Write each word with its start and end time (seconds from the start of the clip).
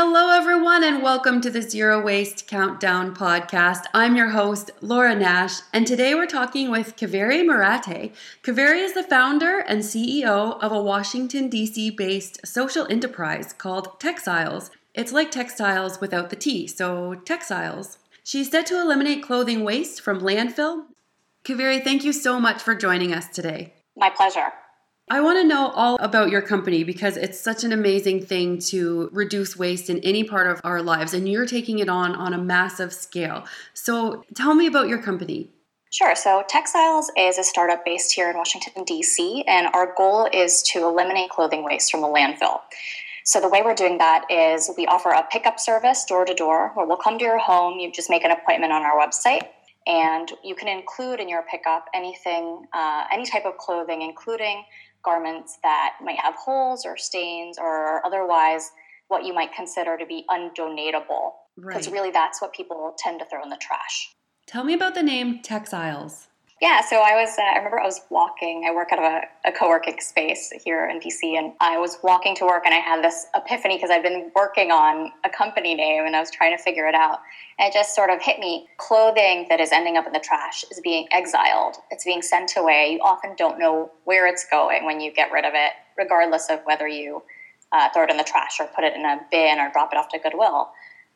Hello, 0.00 0.28
everyone, 0.30 0.84
and 0.84 1.02
welcome 1.02 1.40
to 1.40 1.50
the 1.50 1.60
Zero 1.60 2.00
Waste 2.00 2.46
Countdown 2.46 3.16
podcast. 3.16 3.82
I'm 3.92 4.14
your 4.14 4.28
host, 4.28 4.70
Laura 4.80 5.12
Nash, 5.12 5.54
and 5.72 5.88
today 5.88 6.14
we're 6.14 6.28
talking 6.28 6.70
with 6.70 6.94
Kaveri 6.94 7.44
Marathe. 7.44 8.12
Kaveri 8.44 8.78
is 8.78 8.94
the 8.94 9.02
founder 9.02 9.58
and 9.58 9.80
CEO 9.80 10.56
of 10.62 10.70
a 10.70 10.80
Washington, 10.80 11.48
D.C. 11.48 11.90
based 11.90 12.46
social 12.46 12.86
enterprise 12.88 13.52
called 13.52 13.98
Texiles. 13.98 14.70
It's 14.94 15.10
like 15.10 15.32
textiles 15.32 16.00
without 16.00 16.30
the 16.30 16.36
T, 16.36 16.68
so 16.68 17.16
texiles. 17.24 17.96
She's 18.22 18.52
set 18.52 18.66
to 18.66 18.80
eliminate 18.80 19.24
clothing 19.24 19.64
waste 19.64 20.00
from 20.00 20.20
landfill. 20.20 20.84
Kaveri, 21.42 21.82
thank 21.82 22.04
you 22.04 22.12
so 22.12 22.38
much 22.38 22.62
for 22.62 22.76
joining 22.76 23.12
us 23.12 23.26
today. 23.26 23.74
My 23.96 24.10
pleasure. 24.10 24.52
I 25.10 25.20
want 25.20 25.38
to 25.38 25.44
know 25.44 25.70
all 25.70 25.96
about 26.00 26.30
your 26.30 26.42
company 26.42 26.84
because 26.84 27.16
it's 27.16 27.40
such 27.40 27.64
an 27.64 27.72
amazing 27.72 28.26
thing 28.26 28.58
to 28.70 29.08
reduce 29.12 29.56
waste 29.56 29.88
in 29.88 29.98
any 30.00 30.22
part 30.22 30.46
of 30.46 30.60
our 30.64 30.82
lives 30.82 31.14
and 31.14 31.28
you're 31.28 31.46
taking 31.46 31.78
it 31.78 31.88
on 31.88 32.14
on 32.14 32.34
a 32.34 32.38
massive 32.38 32.92
scale. 32.92 33.44
So 33.72 34.24
tell 34.34 34.54
me 34.54 34.66
about 34.66 34.88
your 34.88 35.00
company. 35.00 35.50
Sure. 35.90 36.14
So, 36.14 36.44
Texiles 36.52 37.06
is 37.16 37.38
a 37.38 37.42
startup 37.42 37.82
based 37.82 38.12
here 38.12 38.28
in 38.28 38.36
Washington, 38.36 38.84
D.C., 38.84 39.42
and 39.48 39.68
our 39.72 39.94
goal 39.96 40.28
is 40.34 40.62
to 40.64 40.84
eliminate 40.84 41.30
clothing 41.30 41.64
waste 41.64 41.90
from 41.90 42.02
the 42.02 42.06
landfill. 42.06 42.60
So, 43.24 43.40
the 43.40 43.48
way 43.48 43.62
we're 43.64 43.74
doing 43.74 43.96
that 43.96 44.26
is 44.30 44.70
we 44.76 44.84
offer 44.84 45.08
a 45.08 45.26
pickup 45.32 45.58
service 45.58 46.04
door 46.04 46.26
to 46.26 46.34
door 46.34 46.72
where 46.74 46.86
we'll 46.86 46.98
come 46.98 47.18
to 47.18 47.24
your 47.24 47.38
home. 47.38 47.78
You 47.78 47.90
just 47.90 48.10
make 48.10 48.22
an 48.22 48.30
appointment 48.30 48.70
on 48.70 48.82
our 48.82 49.00
website, 49.00 49.48
and 49.86 50.30
you 50.44 50.54
can 50.54 50.68
include 50.68 51.20
in 51.20 51.28
your 51.28 51.42
pickup 51.50 51.86
anything, 51.94 52.66
uh, 52.74 53.04
any 53.10 53.24
type 53.24 53.46
of 53.46 53.56
clothing, 53.56 54.02
including 54.02 54.64
garments 55.04 55.58
that 55.62 55.94
might 56.02 56.18
have 56.18 56.34
holes 56.34 56.84
or 56.84 56.96
stains 56.96 57.58
or 57.58 58.04
otherwise 58.04 58.70
what 59.08 59.24
you 59.24 59.34
might 59.34 59.52
consider 59.54 59.96
to 59.96 60.06
be 60.06 60.24
undonatable. 60.30 61.32
Because 61.56 61.86
right. 61.86 61.92
really, 61.92 62.10
that's 62.10 62.40
what 62.40 62.52
people 62.52 62.94
tend 62.98 63.18
to 63.20 63.26
throw 63.26 63.42
in 63.42 63.48
the 63.48 63.58
trash. 63.60 64.14
Tell 64.46 64.64
me 64.64 64.74
about 64.74 64.94
the 64.94 65.02
name 65.02 65.40
Texiles. 65.42 66.28
Yeah, 66.60 66.80
so 66.80 66.96
I 66.96 67.14
was, 67.14 67.36
uh, 67.38 67.42
I 67.42 67.58
remember 67.58 67.78
I 67.78 67.84
was 67.84 68.00
walking, 68.10 68.64
I 68.68 68.74
work 68.74 68.88
out 68.90 68.98
of 68.98 69.04
a, 69.04 69.48
a 69.48 69.52
co 69.52 69.68
working 69.68 70.00
space 70.00 70.52
here 70.64 70.88
in 70.88 70.98
DC, 70.98 71.38
and 71.38 71.52
I 71.60 71.78
was 71.78 71.98
walking 72.02 72.34
to 72.36 72.46
work 72.46 72.64
and 72.66 72.74
I 72.74 72.78
had 72.78 73.02
this 73.02 73.26
epiphany 73.36 73.76
because 73.76 73.90
I've 73.90 74.02
been 74.02 74.32
working 74.34 74.72
on 74.72 75.12
a 75.24 75.30
company 75.30 75.76
name 75.76 76.04
and 76.04 76.16
I 76.16 76.20
was 76.20 76.32
trying 76.32 76.56
to 76.56 76.60
figure 76.60 76.88
it 76.88 76.96
out. 76.96 77.20
And 77.60 77.68
it 77.68 77.74
just 77.74 77.94
sort 77.94 78.10
of 78.10 78.20
hit 78.20 78.40
me 78.40 78.66
clothing 78.76 79.46
that 79.50 79.60
is 79.60 79.70
ending 79.70 79.96
up 79.96 80.06
in 80.08 80.12
the 80.12 80.18
trash 80.18 80.64
is 80.68 80.80
being 80.80 81.06
exiled, 81.12 81.76
it's 81.92 82.04
being 82.04 82.22
sent 82.22 82.54
away. 82.56 82.90
You 82.94 83.00
often 83.04 83.36
don't 83.36 83.60
know 83.60 83.92
where 84.02 84.26
it's 84.26 84.44
going 84.50 84.84
when 84.84 85.00
you 85.00 85.12
get 85.12 85.30
rid 85.30 85.44
of 85.44 85.52
it, 85.54 85.74
regardless 85.96 86.50
of 86.50 86.58
whether 86.64 86.88
you 86.88 87.22
uh, 87.70 87.88
throw 87.90 88.02
it 88.02 88.10
in 88.10 88.16
the 88.16 88.24
trash 88.24 88.58
or 88.58 88.66
put 88.74 88.82
it 88.82 88.94
in 88.94 89.04
a 89.04 89.20
bin 89.30 89.60
or 89.60 89.70
drop 89.70 89.92
it 89.92 89.96
off 89.96 90.08
to 90.08 90.18
Goodwill. 90.18 90.70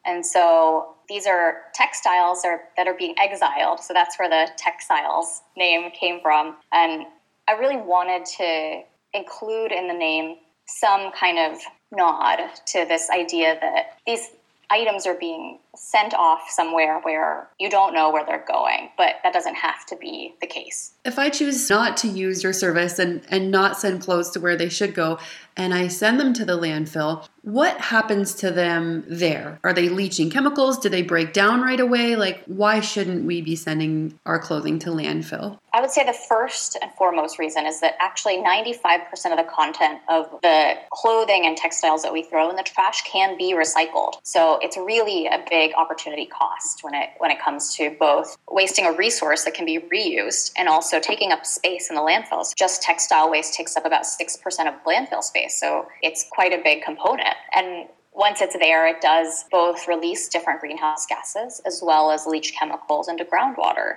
And 0.04 0.24
so 0.24 0.94
these 1.08 1.26
are 1.26 1.62
textiles 1.74 2.44
are, 2.44 2.62
that 2.76 2.86
are 2.86 2.94
being 2.94 3.14
exiled. 3.22 3.80
So 3.80 3.92
that's 3.92 4.18
where 4.18 4.28
the 4.28 4.50
texiles 4.60 5.40
name 5.56 5.90
came 5.90 6.20
from. 6.20 6.56
And 6.72 7.06
I 7.48 7.52
really 7.52 7.76
wanted 7.76 8.24
to 8.38 8.82
include 9.14 9.72
in 9.72 9.88
the 9.88 9.94
name 9.94 10.36
some 10.66 11.12
kind 11.12 11.38
of 11.38 11.60
nod 11.90 12.38
to 12.66 12.84
this 12.86 13.10
idea 13.10 13.58
that 13.60 13.98
these 14.06 14.30
items 14.70 15.06
are 15.06 15.14
being 15.14 15.58
sent 15.76 16.14
off 16.14 16.48
somewhere 16.48 16.98
where 17.02 17.48
you 17.60 17.68
don't 17.68 17.92
know 17.92 18.10
where 18.10 18.24
they're 18.24 18.44
going, 18.48 18.88
but 18.96 19.16
that 19.22 19.32
doesn't 19.32 19.54
have 19.54 19.84
to 19.86 19.96
be 19.96 20.34
the 20.40 20.46
case. 20.46 20.94
If 21.04 21.18
I 21.18 21.28
choose 21.28 21.68
not 21.68 21.98
to 21.98 22.08
use 22.08 22.42
your 22.42 22.54
service 22.54 22.98
and, 22.98 23.22
and 23.28 23.50
not 23.50 23.76
send 23.76 24.00
clothes 24.00 24.30
to 24.30 24.40
where 24.40 24.56
they 24.56 24.70
should 24.70 24.94
go, 24.94 25.18
and 25.56 25.74
I 25.74 25.88
send 25.88 26.18
them 26.18 26.32
to 26.34 26.46
the 26.46 26.58
landfill, 26.58 27.26
what 27.42 27.78
happens 27.78 28.34
to 28.36 28.50
them 28.50 29.04
there? 29.08 29.58
Are 29.64 29.72
they 29.72 29.88
leaching 29.88 30.30
chemicals? 30.30 30.78
Do 30.78 30.88
they 30.88 31.02
break 31.02 31.32
down 31.32 31.60
right 31.60 31.80
away? 31.80 32.16
Like, 32.16 32.42
why 32.46 32.80
shouldn't 32.80 33.24
we 33.24 33.42
be 33.42 33.56
sending 33.56 34.18
our 34.24 34.38
clothing 34.38 34.78
to 34.80 34.90
landfill? 34.90 35.58
I 35.74 35.80
would 35.80 35.90
say 35.90 36.04
the 36.04 36.12
first 36.12 36.76
and 36.82 36.92
foremost 36.92 37.38
reason 37.38 37.66
is 37.66 37.80
that 37.80 37.94
actually 37.98 38.36
95% 38.36 39.30
of 39.30 39.38
the 39.38 39.46
content 39.50 40.00
of 40.08 40.30
the 40.42 40.74
clothing 40.90 41.46
and 41.46 41.56
textiles 41.56 42.02
that 42.02 42.12
we 42.12 42.22
throw 42.22 42.50
in 42.50 42.56
the 42.56 42.62
trash 42.62 43.02
can 43.10 43.38
be 43.38 43.54
recycled. 43.54 44.14
So 44.22 44.58
it's 44.60 44.76
really 44.76 45.26
a 45.26 45.42
big 45.48 45.72
opportunity 45.74 46.26
cost 46.26 46.84
when 46.84 46.94
it 46.94 47.10
when 47.18 47.30
it 47.30 47.40
comes 47.40 47.74
to 47.76 47.96
both 47.98 48.36
wasting 48.50 48.84
a 48.84 48.92
resource 48.92 49.44
that 49.44 49.54
can 49.54 49.64
be 49.64 49.78
reused 49.78 50.52
and 50.58 50.68
also 50.68 51.00
taking 51.00 51.32
up 51.32 51.46
space 51.46 51.88
in 51.88 51.96
the 51.96 52.02
landfills. 52.02 52.54
Just 52.54 52.82
textile 52.82 53.30
waste 53.30 53.54
takes 53.54 53.74
up 53.76 53.86
about 53.86 54.02
6% 54.02 54.68
of 54.68 54.74
landfill 54.84 55.22
space. 55.22 55.58
So 55.58 55.86
it's 56.02 56.26
quite 56.30 56.52
a 56.52 56.60
big 56.62 56.82
component. 56.82 57.34
And 57.54 57.88
once 58.12 58.42
it's 58.42 58.56
there, 58.58 58.86
it 58.86 59.00
does 59.00 59.46
both 59.50 59.88
release 59.88 60.28
different 60.28 60.60
greenhouse 60.60 61.06
gases 61.06 61.62
as 61.64 61.80
well 61.82 62.10
as 62.10 62.26
leach 62.26 62.54
chemicals 62.58 63.08
into 63.08 63.24
groundwater. 63.24 63.96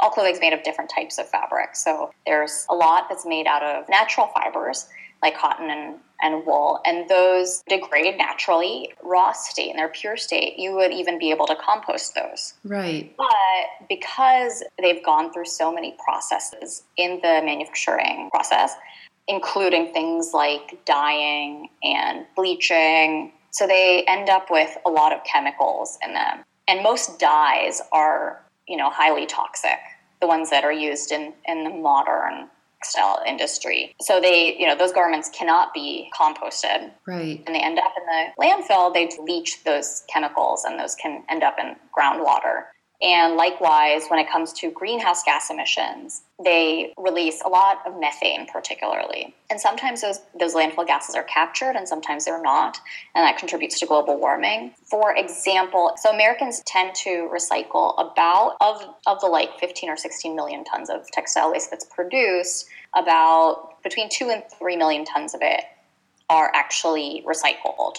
All 0.00 0.10
clothing 0.10 0.34
is 0.34 0.40
made 0.40 0.52
of 0.52 0.62
different 0.62 0.90
types 0.94 1.18
of 1.18 1.28
fabric. 1.28 1.74
So 1.74 2.10
there's 2.26 2.66
a 2.68 2.74
lot 2.74 3.06
that's 3.08 3.24
made 3.26 3.46
out 3.46 3.62
of 3.62 3.88
natural 3.88 4.28
fibers 4.28 4.86
like 5.22 5.36
cotton 5.36 5.70
and, 5.70 5.96
and 6.20 6.46
wool, 6.46 6.80
and 6.84 7.08
those 7.08 7.62
degrade 7.68 8.18
naturally, 8.18 8.92
raw 9.02 9.32
state, 9.32 9.70
in 9.70 9.76
their 9.76 9.88
pure 9.88 10.16
state. 10.16 10.58
You 10.58 10.74
would 10.74 10.92
even 10.92 11.18
be 11.18 11.30
able 11.30 11.46
to 11.46 11.56
compost 11.56 12.14
those. 12.14 12.52
Right. 12.64 13.14
But 13.16 13.88
because 13.88 14.62
they've 14.78 15.02
gone 15.02 15.32
through 15.32 15.46
so 15.46 15.72
many 15.72 15.96
processes 16.04 16.82
in 16.98 17.20
the 17.22 17.40
manufacturing 17.44 18.28
process, 18.30 18.74
including 19.28 19.92
things 19.92 20.32
like 20.32 20.78
dyeing 20.84 21.68
and 21.82 22.26
bleaching. 22.36 23.32
So 23.50 23.66
they 23.66 24.04
end 24.06 24.28
up 24.28 24.50
with 24.50 24.76
a 24.86 24.90
lot 24.90 25.12
of 25.12 25.24
chemicals 25.24 25.98
in 26.04 26.12
them. 26.12 26.44
And 26.68 26.82
most 26.82 27.18
dyes 27.18 27.80
are, 27.92 28.42
you 28.68 28.76
know, 28.76 28.90
highly 28.90 29.26
toxic, 29.26 29.78
the 30.20 30.26
ones 30.26 30.50
that 30.50 30.64
are 30.64 30.72
used 30.72 31.12
in, 31.12 31.32
in 31.46 31.64
the 31.64 31.70
modern 31.70 32.48
textile 32.82 33.22
industry. 33.26 33.94
So 34.00 34.20
they, 34.20 34.56
you 34.58 34.66
know, 34.66 34.76
those 34.76 34.92
garments 34.92 35.30
cannot 35.30 35.72
be 35.74 36.10
composted. 36.18 36.90
Right. 37.06 37.42
And 37.46 37.54
they 37.54 37.60
end 37.60 37.78
up 37.78 37.92
in 37.96 38.06
the 38.06 38.44
landfill, 38.44 38.92
they 38.92 39.10
leach 39.22 39.64
those 39.64 40.04
chemicals 40.12 40.64
and 40.64 40.78
those 40.78 40.94
can 40.94 41.24
end 41.28 41.42
up 41.42 41.56
in 41.58 41.76
groundwater. 41.96 42.64
And 43.02 43.36
likewise, 43.36 44.06
when 44.08 44.18
it 44.18 44.30
comes 44.30 44.54
to 44.54 44.70
greenhouse 44.70 45.22
gas 45.22 45.50
emissions, 45.50 46.22
they 46.42 46.94
release 46.96 47.42
a 47.44 47.48
lot 47.48 47.86
of 47.86 48.00
methane, 48.00 48.46
particularly. 48.46 49.34
And 49.50 49.60
sometimes 49.60 50.00
those, 50.00 50.20
those 50.38 50.54
landfill 50.54 50.86
gases 50.86 51.14
are 51.14 51.22
captured 51.22 51.76
and 51.76 51.86
sometimes 51.86 52.24
they're 52.24 52.40
not. 52.40 52.80
And 53.14 53.22
that 53.26 53.36
contributes 53.36 53.78
to 53.80 53.86
global 53.86 54.18
warming. 54.18 54.72
For 54.84 55.14
example, 55.14 55.92
so 55.98 56.10
Americans 56.10 56.62
tend 56.66 56.94
to 56.96 57.28
recycle 57.32 57.94
about, 57.98 58.56
of, 58.62 58.82
of 59.06 59.20
the 59.20 59.26
like 59.26 59.58
15 59.60 59.90
or 59.90 59.96
16 59.96 60.34
million 60.34 60.64
tons 60.64 60.88
of 60.88 61.10
textile 61.10 61.52
waste 61.52 61.70
that's 61.70 61.84
produced, 61.84 62.66
about 62.94 63.82
between 63.82 64.08
two 64.08 64.30
and 64.30 64.42
three 64.58 64.76
million 64.76 65.04
tons 65.04 65.34
of 65.34 65.40
it 65.42 65.64
are 66.30 66.50
actually 66.54 67.22
recycled. 67.26 67.96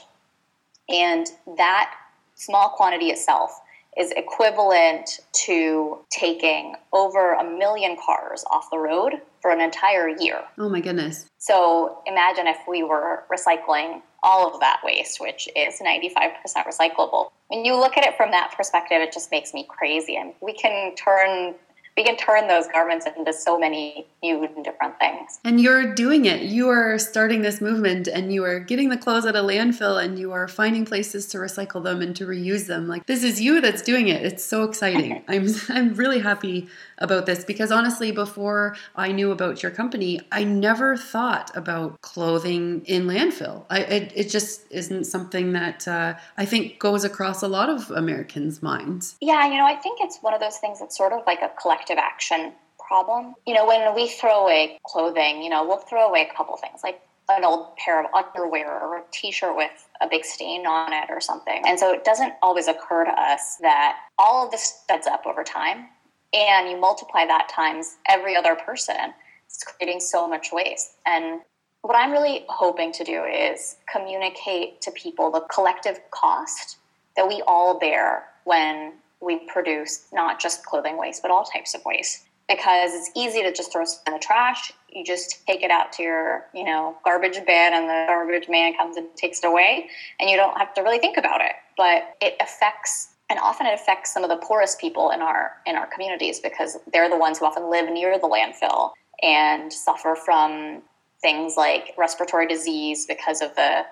And 0.90 1.28
that 1.56 1.94
small 2.36 2.70
quantity 2.70 3.08
itself 3.08 3.60
is 3.98 4.12
equivalent 4.12 5.20
to 5.34 6.00
taking 6.10 6.76
over 6.94 7.34
a 7.34 7.44
million 7.44 7.98
cars 8.04 8.44
off 8.52 8.70
the 8.72 8.78
road 8.78 9.22
for 9.42 9.52
an 9.52 9.62
entire 9.62 10.10
year. 10.10 10.44
Oh 10.58 10.70
my 10.70 10.82
goodness. 10.82 11.26
So 11.38 12.00
imagine 12.06 12.48
if 12.48 12.58
we 12.68 12.84
were 12.84 13.24
recycling 13.32 14.02
all 14.24 14.52
of 14.54 14.60
that 14.60 14.82
waste, 14.84 15.20
which 15.22 15.48
is 15.56 15.80
95% 15.80 16.34
recyclable. 16.66 17.30
When 17.48 17.64
you 17.64 17.76
look 17.76 17.98
at 17.98 18.06
it 18.06 18.18
from 18.18 18.32
that 18.32 18.54
perspective, 18.56 18.98
it 19.02 19.14
just 19.14 19.32
makes 19.32 19.54
me 19.54 19.66
crazy. 19.70 20.16
And 20.18 20.34
we 20.42 20.54
can 20.54 20.96
turn 20.96 21.56
we 21.98 22.04
can 22.04 22.16
turn 22.16 22.48
those 22.48 22.68
garments 22.68 23.08
into 23.08 23.34
so 23.34 23.58
many 23.58 24.06
new 24.22 24.44
and 24.44 24.64
different 24.64 25.00
things. 25.00 25.40
And 25.44 25.60
you're 25.60 25.96
doing 25.96 26.26
it. 26.26 26.44
You 26.44 26.70
are 26.70 27.00
starting 27.00 27.42
this 27.42 27.60
movement 27.60 28.08
and 28.08 28.32
you 28.32 28.44
are 28.44 28.60
getting 28.60 28.90
the 28.90 28.98
clothes 28.98 29.26
out 29.26 29.36
of 29.36 29.46
landfill 29.46 30.02
and 30.02 30.20
you 30.20 30.32
are 30.32 30.48
finding 30.48 30.86
places 30.86 31.26
to 31.30 31.40
recycle 31.40 31.84
them 31.84 32.02
and 32.02 32.16
to 32.16 32.28
reuse 32.28 32.68
them. 32.68 32.88
Like 32.88 33.08
this 33.08 33.24
is 33.24 33.42
you 33.42 33.60
that's 33.62 33.82
doing 33.82 34.10
it. 34.10 34.24
It's 34.24 34.44
so 34.44 34.64
exciting. 34.64 35.24
I'm 35.28 35.48
I'm 35.70 35.96
really 35.96 36.20
happy 36.20 36.68
about 37.00 37.26
this 37.26 37.44
because 37.44 37.72
honestly 37.72 38.12
before 38.12 38.76
I 38.96 39.12
knew 39.12 39.32
about 39.32 39.64
your 39.64 39.72
company, 39.72 40.22
I 40.32 40.44
never 40.44 40.98
thought 40.98 41.56
about 41.56 42.02
clothing 42.02 42.84
in 42.86 43.08
landfill. 43.08 43.66
I 43.72 43.80
it, 43.80 44.12
it 44.16 44.30
just 44.30 44.62
isn't 44.70 45.06
something 45.06 45.54
that 45.54 45.88
uh, 45.88 46.14
I 46.38 46.46
think 46.46 46.78
goes 46.78 47.04
across 47.04 47.42
a 47.42 47.48
lot 47.48 47.70
of 47.70 47.90
Americans' 47.90 48.62
minds. 48.62 49.16
Yeah, 49.20 49.48
you 49.48 49.58
know, 49.58 49.66
I 49.66 49.76
think 49.76 50.00
it's 50.02 50.20
one 50.22 50.36
of 50.36 50.40
those 50.40 50.58
things 50.58 50.80
that's 50.80 50.96
sort 50.96 51.14
of 51.14 51.22
like 51.26 51.42
a 51.42 51.50
collective 51.60 51.87
action 51.96 52.54
problem. 52.88 53.36
You 53.46 53.54
know, 53.54 53.66
when 53.66 53.94
we 53.96 54.08
throw 54.08 54.44
away 54.44 54.80
clothing, 54.86 55.42
you 55.42 55.50
know, 55.50 55.66
we'll 55.66 55.78
throw 55.78 56.08
away 56.08 56.28
a 56.30 56.36
couple 56.36 56.56
things 56.58 56.82
like 56.84 57.02
an 57.30 57.44
old 57.44 57.76
pair 57.76 58.00
of 58.00 58.06
underwear 58.14 58.80
or 58.80 58.98
a 58.98 59.04
t-shirt 59.12 59.56
with 59.56 59.88
a 60.02 60.08
big 60.08 60.24
stain 60.24 60.66
on 60.66 60.94
it 60.94 61.06
or 61.10 61.20
something. 61.20 61.62
And 61.66 61.78
so 61.78 61.94
it 61.94 62.06
doesn't 62.06 62.34
always 62.42 62.68
occur 62.68 63.04
to 63.04 63.12
us 63.12 63.58
that 63.62 63.98
all 64.18 64.46
of 64.46 64.52
this 64.52 64.84
adds 64.90 65.08
up 65.08 65.26
over 65.26 65.44
time 65.44 65.88
and 66.34 66.70
you 66.70 66.80
multiply 66.80 67.26
that 67.26 67.50
times 67.50 67.98
every 68.08 68.36
other 68.36 68.56
person. 68.56 69.14
It's 69.46 69.64
creating 69.64 70.00
so 70.00 70.28
much 70.28 70.52
waste. 70.52 70.96
And 71.06 71.42
what 71.82 71.96
I'm 71.96 72.12
really 72.12 72.46
hoping 72.50 72.92
to 72.94 73.04
do 73.04 73.24
is 73.24 73.78
communicate 73.92 74.82
to 74.82 74.92
people 74.92 75.32
the 75.32 75.42
collective 75.52 76.00
cost 76.12 76.78
that 77.16 77.28
we 77.28 77.42
all 77.48 77.80
bear 77.80 78.26
when 78.44 78.94
we 79.22 79.40
produce 79.48 80.08
not 80.14 80.40
just 80.40 80.66
clothing 80.66 80.98
waste, 80.98 81.22
but 81.22 81.32
all 81.32 81.44
types 81.44 81.74
of 81.74 81.82
waste. 81.86 82.26
Because 82.48 82.94
it's 82.94 83.12
easy 83.16 83.42
to 83.44 83.52
just 83.52 83.74
throw 83.74 83.82
it 83.82 83.90
in 84.06 84.14
the 84.14 84.20
trash. 84.20 84.72
You 84.90 85.04
just 85.04 85.46
take 85.46 85.64
it 85.64 85.72
out 85.72 85.92
to 85.94 86.04
your, 86.04 86.46
you 86.54 86.64
know, 86.64 86.96
garbage 87.04 87.46
bin, 87.46 87.74
and 87.74 87.90
the 87.90 88.06
garbage 88.08 88.48
man 88.48 88.74
comes 88.76 88.96
and 88.96 89.08
takes 89.18 89.40
it 89.40 89.48
away, 89.48 89.90
and 90.20 90.30
you 90.30 90.38
don't 90.38 90.58
have 90.58 90.74
to 90.76 90.82
really 90.82 90.98
think 90.98 91.18
about 91.18 91.42
it. 91.42 91.52
But 91.76 92.16
it 92.22 92.38
affects, 92.40 93.10
and 93.30 93.38
often 93.40 93.68
it 93.68 93.74
affects 93.74 94.14
some 94.14 94.24
of 94.24 94.30
the 94.30 94.38
poorest 94.38 94.80
people 94.80 95.10
in 95.10 95.22
our 95.22 95.58
in 95.66 95.76
our 95.76 95.88
communities 95.88 96.40
because 96.40 96.78
they're 96.94 97.10
the 97.10 97.18
ones 97.18 97.40
who 97.40 97.46
often 97.46 97.70
live 97.70 97.92
near 97.92 98.18
the 98.18 98.30
landfill 98.30 98.92
and 99.22 99.74
suffer 99.74 100.16
from 100.16 100.82
things 101.22 101.56
like 101.58 101.94
respiratory 101.98 102.48
disease 102.48 103.06
because 103.06 103.42
of 103.42 103.54
the 103.56 103.86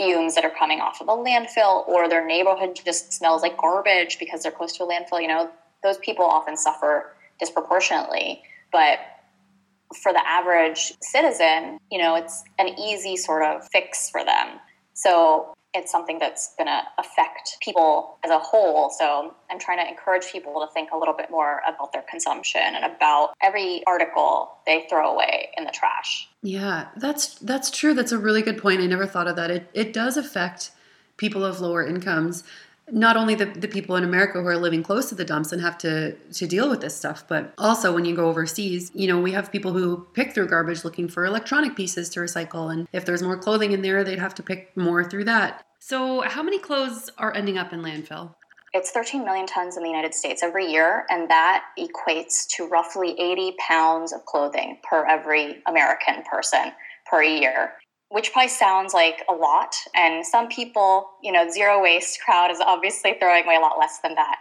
fumes 0.00 0.34
that 0.34 0.44
are 0.44 0.50
coming 0.50 0.80
off 0.80 1.00
of 1.02 1.08
a 1.08 1.12
landfill 1.12 1.86
or 1.86 2.08
their 2.08 2.26
neighborhood 2.26 2.80
just 2.86 3.12
smells 3.12 3.42
like 3.42 3.56
garbage 3.58 4.18
because 4.18 4.42
they're 4.42 4.52
close 4.52 4.74
to 4.74 4.84
a 4.84 4.86
landfill 4.86 5.20
you 5.20 5.28
know 5.28 5.50
those 5.82 5.98
people 5.98 6.24
often 6.24 6.56
suffer 6.56 7.14
disproportionately. 7.38 8.42
But 8.70 8.98
for 10.02 10.12
the 10.12 10.26
average 10.26 10.92
citizen 11.02 11.78
you 11.90 11.98
know 11.98 12.14
it's 12.14 12.44
an 12.58 12.68
easy 12.78 13.16
sort 13.16 13.44
of 13.44 13.68
fix 13.68 14.08
for 14.08 14.24
them. 14.24 14.58
So 14.94 15.54
it's 15.72 15.92
something 15.92 16.18
that's 16.18 16.54
going 16.56 16.66
to 16.66 16.82
affect 16.98 17.56
people 17.60 18.18
as 18.24 18.30
a 18.30 18.38
whole. 18.38 18.90
So 18.90 19.34
I'm 19.50 19.58
trying 19.58 19.78
to 19.78 19.88
encourage 19.88 20.32
people 20.32 20.66
to 20.66 20.72
think 20.72 20.90
a 20.92 20.96
little 20.96 21.14
bit 21.14 21.30
more 21.30 21.60
about 21.66 21.92
their 21.92 22.04
consumption 22.10 22.60
and 22.64 22.84
about 22.84 23.34
every 23.40 23.82
article 23.86 24.50
they 24.66 24.86
throw 24.90 25.12
away 25.12 25.50
in 25.56 25.64
the 25.64 25.70
trash. 25.70 26.28
Yeah, 26.42 26.88
that's 26.96 27.34
that's 27.38 27.70
true. 27.70 27.94
That's 27.94 28.12
a 28.12 28.18
really 28.18 28.42
good 28.42 28.58
point. 28.58 28.80
I 28.80 28.86
never 28.86 29.06
thought 29.06 29.28
of 29.28 29.36
that. 29.36 29.50
It 29.50 29.70
it 29.74 29.92
does 29.92 30.16
affect 30.16 30.72
people 31.16 31.44
of 31.44 31.60
lower 31.60 31.86
incomes. 31.86 32.42
Not 32.90 33.16
only 33.16 33.34
the, 33.34 33.46
the 33.46 33.68
people 33.68 33.96
in 33.96 34.04
America 34.04 34.40
who 34.40 34.46
are 34.46 34.56
living 34.56 34.82
close 34.82 35.08
to 35.08 35.14
the 35.14 35.24
dumps 35.24 35.52
and 35.52 35.62
have 35.62 35.78
to 35.78 36.12
to 36.12 36.46
deal 36.46 36.68
with 36.68 36.80
this 36.80 36.96
stuff, 36.96 37.24
but 37.28 37.52
also 37.58 37.94
when 37.94 38.04
you 38.04 38.14
go 38.14 38.28
overseas, 38.28 38.90
you 38.94 39.06
know, 39.06 39.20
we 39.20 39.32
have 39.32 39.52
people 39.52 39.72
who 39.72 40.06
pick 40.14 40.34
through 40.34 40.48
garbage 40.48 40.84
looking 40.84 41.08
for 41.08 41.24
electronic 41.24 41.76
pieces 41.76 42.08
to 42.10 42.20
recycle. 42.20 42.72
And 42.72 42.88
if 42.92 43.04
there's 43.04 43.22
more 43.22 43.38
clothing 43.38 43.72
in 43.72 43.82
there, 43.82 44.04
they'd 44.04 44.18
have 44.18 44.34
to 44.36 44.42
pick 44.42 44.76
more 44.76 45.04
through 45.04 45.24
that. 45.24 45.64
So 45.78 46.20
how 46.22 46.42
many 46.42 46.58
clothes 46.58 47.10
are 47.18 47.34
ending 47.34 47.58
up 47.58 47.72
in 47.72 47.82
landfill? 47.82 48.34
It's 48.72 48.92
13 48.92 49.24
million 49.24 49.46
tons 49.46 49.76
in 49.76 49.82
the 49.82 49.88
United 49.88 50.14
States 50.14 50.44
every 50.44 50.70
year, 50.70 51.04
and 51.10 51.28
that 51.28 51.64
equates 51.76 52.46
to 52.56 52.68
roughly 52.68 53.18
80 53.18 53.56
pounds 53.58 54.12
of 54.12 54.24
clothing 54.26 54.78
per 54.88 55.04
every 55.06 55.60
American 55.66 56.22
person 56.30 56.72
per 57.10 57.22
year, 57.22 57.72
which 58.10 58.32
probably 58.32 58.48
sounds 58.48 58.92
like 58.92 59.24
a 59.28 59.32
lot. 59.32 59.74
And 59.94 60.26
some 60.26 60.48
people, 60.48 61.08
you 61.22 61.32
know, 61.32 61.48
zero 61.48 61.82
waste 61.82 62.20
crowd 62.24 62.50
is 62.50 62.60
obviously 62.60 63.14
throwing 63.18 63.44
away 63.44 63.56
a 63.56 63.60
lot 63.60 63.78
less 63.78 64.00
than 64.02 64.14
that. 64.16 64.36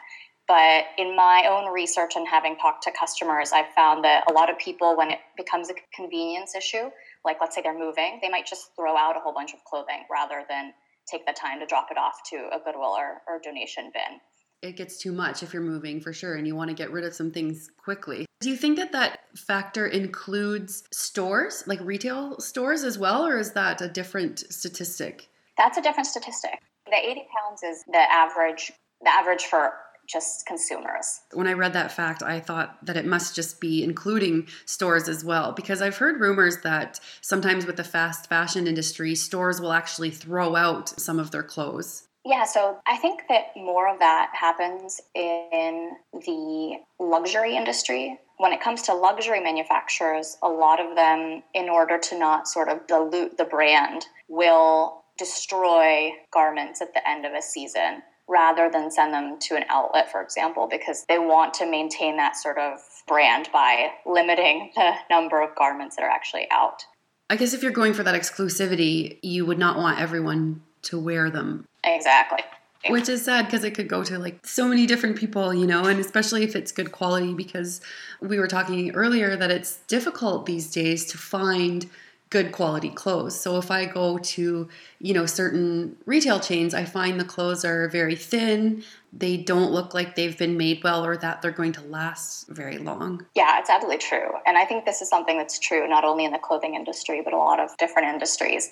But 0.47 0.85
in 0.97 1.15
my 1.15 1.45
own 1.47 1.71
research 1.71 2.13
and 2.15 2.27
having 2.27 2.57
talked 2.57 2.81
to 2.83 2.91
customers, 2.99 3.51
I've 3.53 3.69
found 3.75 4.03
that 4.03 4.23
a 4.27 4.33
lot 4.33 4.49
of 4.49 4.57
people, 4.57 4.97
when 4.97 5.11
it 5.11 5.19
becomes 5.37 5.69
a 5.69 5.75
convenience 5.95 6.55
issue, 6.55 6.89
like 7.23 7.37
let's 7.39 7.55
say 7.55 7.61
they're 7.61 7.77
moving, 7.77 8.17
they 8.23 8.29
might 8.29 8.47
just 8.47 8.75
throw 8.75 8.97
out 8.97 9.15
a 9.15 9.19
whole 9.19 9.33
bunch 9.33 9.53
of 9.53 9.63
clothing 9.65 10.05
rather 10.09 10.43
than 10.49 10.73
take 11.07 11.27
the 11.27 11.33
time 11.33 11.59
to 11.59 11.67
drop 11.67 11.89
it 11.91 11.97
off 11.97 12.21
to 12.31 12.37
a 12.51 12.57
Goodwill 12.65 12.95
or, 12.97 13.21
or 13.27 13.39
donation 13.43 13.91
bin. 13.93 14.19
It 14.61 14.75
gets 14.75 14.97
too 14.97 15.11
much 15.11 15.41
if 15.41 15.53
you're 15.53 15.63
moving 15.63 16.01
for 16.01 16.11
sure 16.11 16.35
and 16.35 16.45
you 16.45 16.55
want 16.55 16.69
to 16.69 16.75
get 16.75 16.91
rid 16.91 17.05
of 17.05 17.13
some 17.13 17.31
things 17.31 17.69
quickly. 17.77 18.25
Do 18.41 18.49
you 18.49 18.57
think 18.57 18.77
that 18.77 18.91
that 18.91 19.19
factor 19.37 19.87
includes 19.87 20.83
stores, 20.91 21.63
like 21.65 21.79
retail 21.81 22.39
stores 22.39 22.83
as 22.83 22.97
well, 22.97 23.25
or 23.25 23.37
is 23.37 23.53
that 23.53 23.81
a 23.81 23.87
different 23.87 24.39
statistic? 24.49 25.29
That's 25.57 25.77
a 25.77 25.81
different 25.81 26.07
statistic. 26.07 26.59
The 26.85 26.95
80 26.95 27.27
pounds 27.37 27.63
is 27.63 27.83
the 27.85 28.11
average 28.11 28.71
the 29.01 29.09
average 29.09 29.45
for 29.45 29.73
just 30.09 30.45
consumers. 30.45 31.21
When 31.33 31.47
I 31.47 31.53
read 31.53 31.73
that 31.73 31.91
fact, 31.91 32.23
I 32.23 32.39
thought 32.39 32.83
that 32.85 32.97
it 32.97 33.05
must 33.05 33.35
just 33.35 33.61
be 33.61 33.83
including 33.83 34.47
stores 34.65 35.07
as 35.07 35.23
well, 35.23 35.51
because 35.51 35.81
I've 35.81 35.97
heard 35.97 36.19
rumors 36.19 36.57
that 36.63 36.99
sometimes 37.21 37.65
with 37.65 37.77
the 37.77 37.83
fast 37.83 38.27
fashion 38.27 38.67
industry, 38.67 39.15
stores 39.15 39.61
will 39.61 39.71
actually 39.71 40.09
throw 40.09 40.55
out 40.55 40.89
some 40.89 41.19
of 41.19 41.31
their 41.31 41.43
clothes. 41.43 42.08
Yeah, 42.25 42.43
so 42.45 42.79
I 42.85 42.97
think 42.97 43.23
that 43.29 43.55
more 43.55 43.87
of 43.91 43.99
that 43.99 44.31
happens 44.33 44.99
in 45.15 45.91
the 46.13 46.77
luxury 46.99 47.55
industry. 47.55 48.19
When 48.37 48.51
it 48.51 48.61
comes 48.61 48.81
to 48.83 48.93
luxury 48.93 49.41
manufacturers, 49.41 50.37
a 50.41 50.49
lot 50.49 50.79
of 50.79 50.95
them, 50.95 51.43
in 51.53 51.69
order 51.69 51.97
to 51.97 52.19
not 52.19 52.47
sort 52.47 52.69
of 52.69 52.85
dilute 52.87 53.37
the 53.37 53.45
brand, 53.45 54.05
will 54.27 55.03
destroy 55.17 56.11
garments 56.31 56.81
at 56.81 56.93
the 56.93 57.07
end 57.07 57.25
of 57.25 57.33
a 57.33 57.41
season 57.41 58.01
rather 58.27 58.69
than 58.71 58.91
send 58.91 59.13
them 59.13 59.37
to 59.39 59.55
an 59.55 59.65
outlet, 59.69 60.11
for 60.11 60.21
example, 60.21 60.67
because 60.69 61.03
they 61.09 61.17
want 61.17 61.53
to 61.55 61.65
maintain 61.65 62.15
that 62.17 62.37
sort 62.37 62.57
of 62.57 62.79
brand 63.07 63.49
by 63.51 63.89
limiting 64.05 64.71
the 64.75 64.93
number 65.09 65.41
of 65.41 65.55
garments 65.55 65.95
that 65.95 66.03
are 66.03 66.09
actually 66.09 66.47
out. 66.51 66.85
I 67.29 67.35
guess 67.35 67.53
if 67.53 67.63
you're 67.63 67.71
going 67.71 67.93
for 67.93 68.03
that 68.03 68.15
exclusivity, 68.15 69.19
you 69.21 69.45
would 69.45 69.59
not 69.59 69.77
want 69.77 69.99
everyone 69.99 70.61
to 70.83 70.99
wear 70.99 71.29
them. 71.29 71.65
Exactly. 71.95 72.39
Which 72.87 73.09
is 73.09 73.25
sad 73.25 73.45
because 73.45 73.65
it 73.65 73.75
could 73.75 73.89
go 73.89 74.03
to 74.05 74.17
like 74.17 74.45
so 74.45 74.67
many 74.67 74.85
different 74.85 75.17
people, 75.17 75.53
you 75.53 75.67
know, 75.67 75.85
and 75.85 75.99
especially 75.99 76.43
if 76.43 76.55
it's 76.55 76.71
good 76.71 76.93
quality 76.93 77.33
because 77.33 77.81
we 78.21 78.39
were 78.39 78.47
talking 78.47 78.91
earlier 78.91 79.35
that 79.35 79.51
it's 79.51 79.77
difficult 79.87 80.45
these 80.45 80.71
days 80.71 81.05
to 81.07 81.17
find 81.17 81.89
good 82.29 82.51
quality 82.51 82.89
clothes. 82.89 83.39
So 83.39 83.57
if 83.57 83.71
I 83.71 83.85
go 83.85 84.17
to, 84.19 84.69
you 84.99 85.13
know, 85.13 85.25
certain 85.25 85.97
retail 86.05 86.39
chains, 86.39 86.73
I 86.73 86.85
find 86.85 87.19
the 87.19 87.25
clothes 87.25 87.65
are 87.65 87.89
very 87.89 88.15
thin. 88.15 88.83
They 89.11 89.35
don't 89.35 89.71
look 89.71 89.93
like 89.93 90.15
they've 90.15 90.37
been 90.37 90.55
made 90.55 90.83
well 90.83 91.03
or 91.05 91.17
that 91.17 91.41
they're 91.41 91.51
going 91.51 91.71
to 91.73 91.81
last 91.81 92.47
very 92.47 92.77
long. 92.77 93.25
Yeah, 93.35 93.59
it's 93.59 93.69
absolutely 93.69 93.97
true. 93.97 94.29
And 94.45 94.57
I 94.57 94.65
think 94.65 94.85
this 94.85 95.01
is 95.01 95.09
something 95.09 95.37
that's 95.37 95.57
true 95.57 95.87
not 95.87 96.05
only 96.05 96.23
in 96.23 96.31
the 96.31 96.37
clothing 96.37 96.75
industry, 96.75 97.21
but 97.23 97.33
a 97.33 97.37
lot 97.37 97.59
of 97.59 97.75
different 97.77 98.07
industries. 98.09 98.69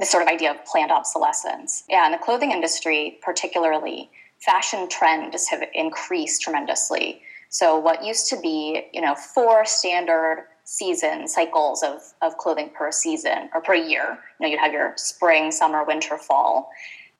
This 0.00 0.10
sort 0.10 0.22
of 0.22 0.28
idea 0.28 0.50
of 0.50 0.64
planned 0.64 0.90
obsolescence. 0.90 1.84
Yeah, 1.88 2.06
in 2.06 2.12
the 2.12 2.18
clothing 2.18 2.50
industry, 2.50 3.18
particularly, 3.22 4.10
fashion 4.38 4.88
trends 4.88 5.46
have 5.48 5.62
increased 5.74 6.40
tremendously. 6.40 7.22
So 7.50 7.78
what 7.78 8.02
used 8.02 8.28
to 8.30 8.40
be, 8.40 8.86
you 8.92 9.00
know, 9.00 9.14
four 9.14 9.64
standard 9.66 10.46
season 10.64 11.26
cycles 11.26 11.82
of, 11.82 12.00
of 12.22 12.36
clothing 12.38 12.70
per 12.70 12.92
season 12.92 13.50
or 13.52 13.60
per 13.60 13.74
year. 13.74 14.18
You 14.38 14.46
know, 14.46 14.48
you'd 14.48 14.60
have 14.60 14.72
your 14.72 14.92
spring, 14.96 15.50
summer, 15.50 15.84
winter, 15.84 16.16
fall, 16.16 16.70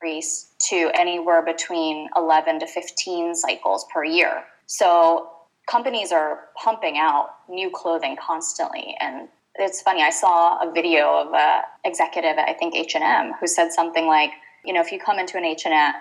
increase 0.01 0.51
to 0.69 0.89
anywhere 0.93 1.41
between 1.41 2.09
11 2.15 2.59
to 2.59 2.67
15 2.67 3.35
cycles 3.35 3.85
per 3.93 4.03
year. 4.03 4.43
So 4.67 5.29
companies 5.69 6.11
are 6.11 6.45
pumping 6.55 6.97
out 6.97 7.35
new 7.49 7.69
clothing 7.69 8.15
constantly 8.15 8.95
and 8.99 9.27
it's 9.55 9.81
funny 9.81 10.01
i 10.01 10.09
saw 10.09 10.57
a 10.61 10.71
video 10.71 11.21
of 11.21 11.33
a 11.33 11.61
executive 11.83 12.37
at 12.37 12.47
i 12.47 12.53
think 12.53 12.75
h&m 12.75 13.33
who 13.39 13.47
said 13.47 13.71
something 13.71 14.07
like 14.07 14.31
you 14.65 14.73
know 14.73 14.81
if 14.81 14.91
you 14.91 14.99
come 14.99 15.19
into 15.19 15.37
an 15.37 15.45
h&m 15.45 15.93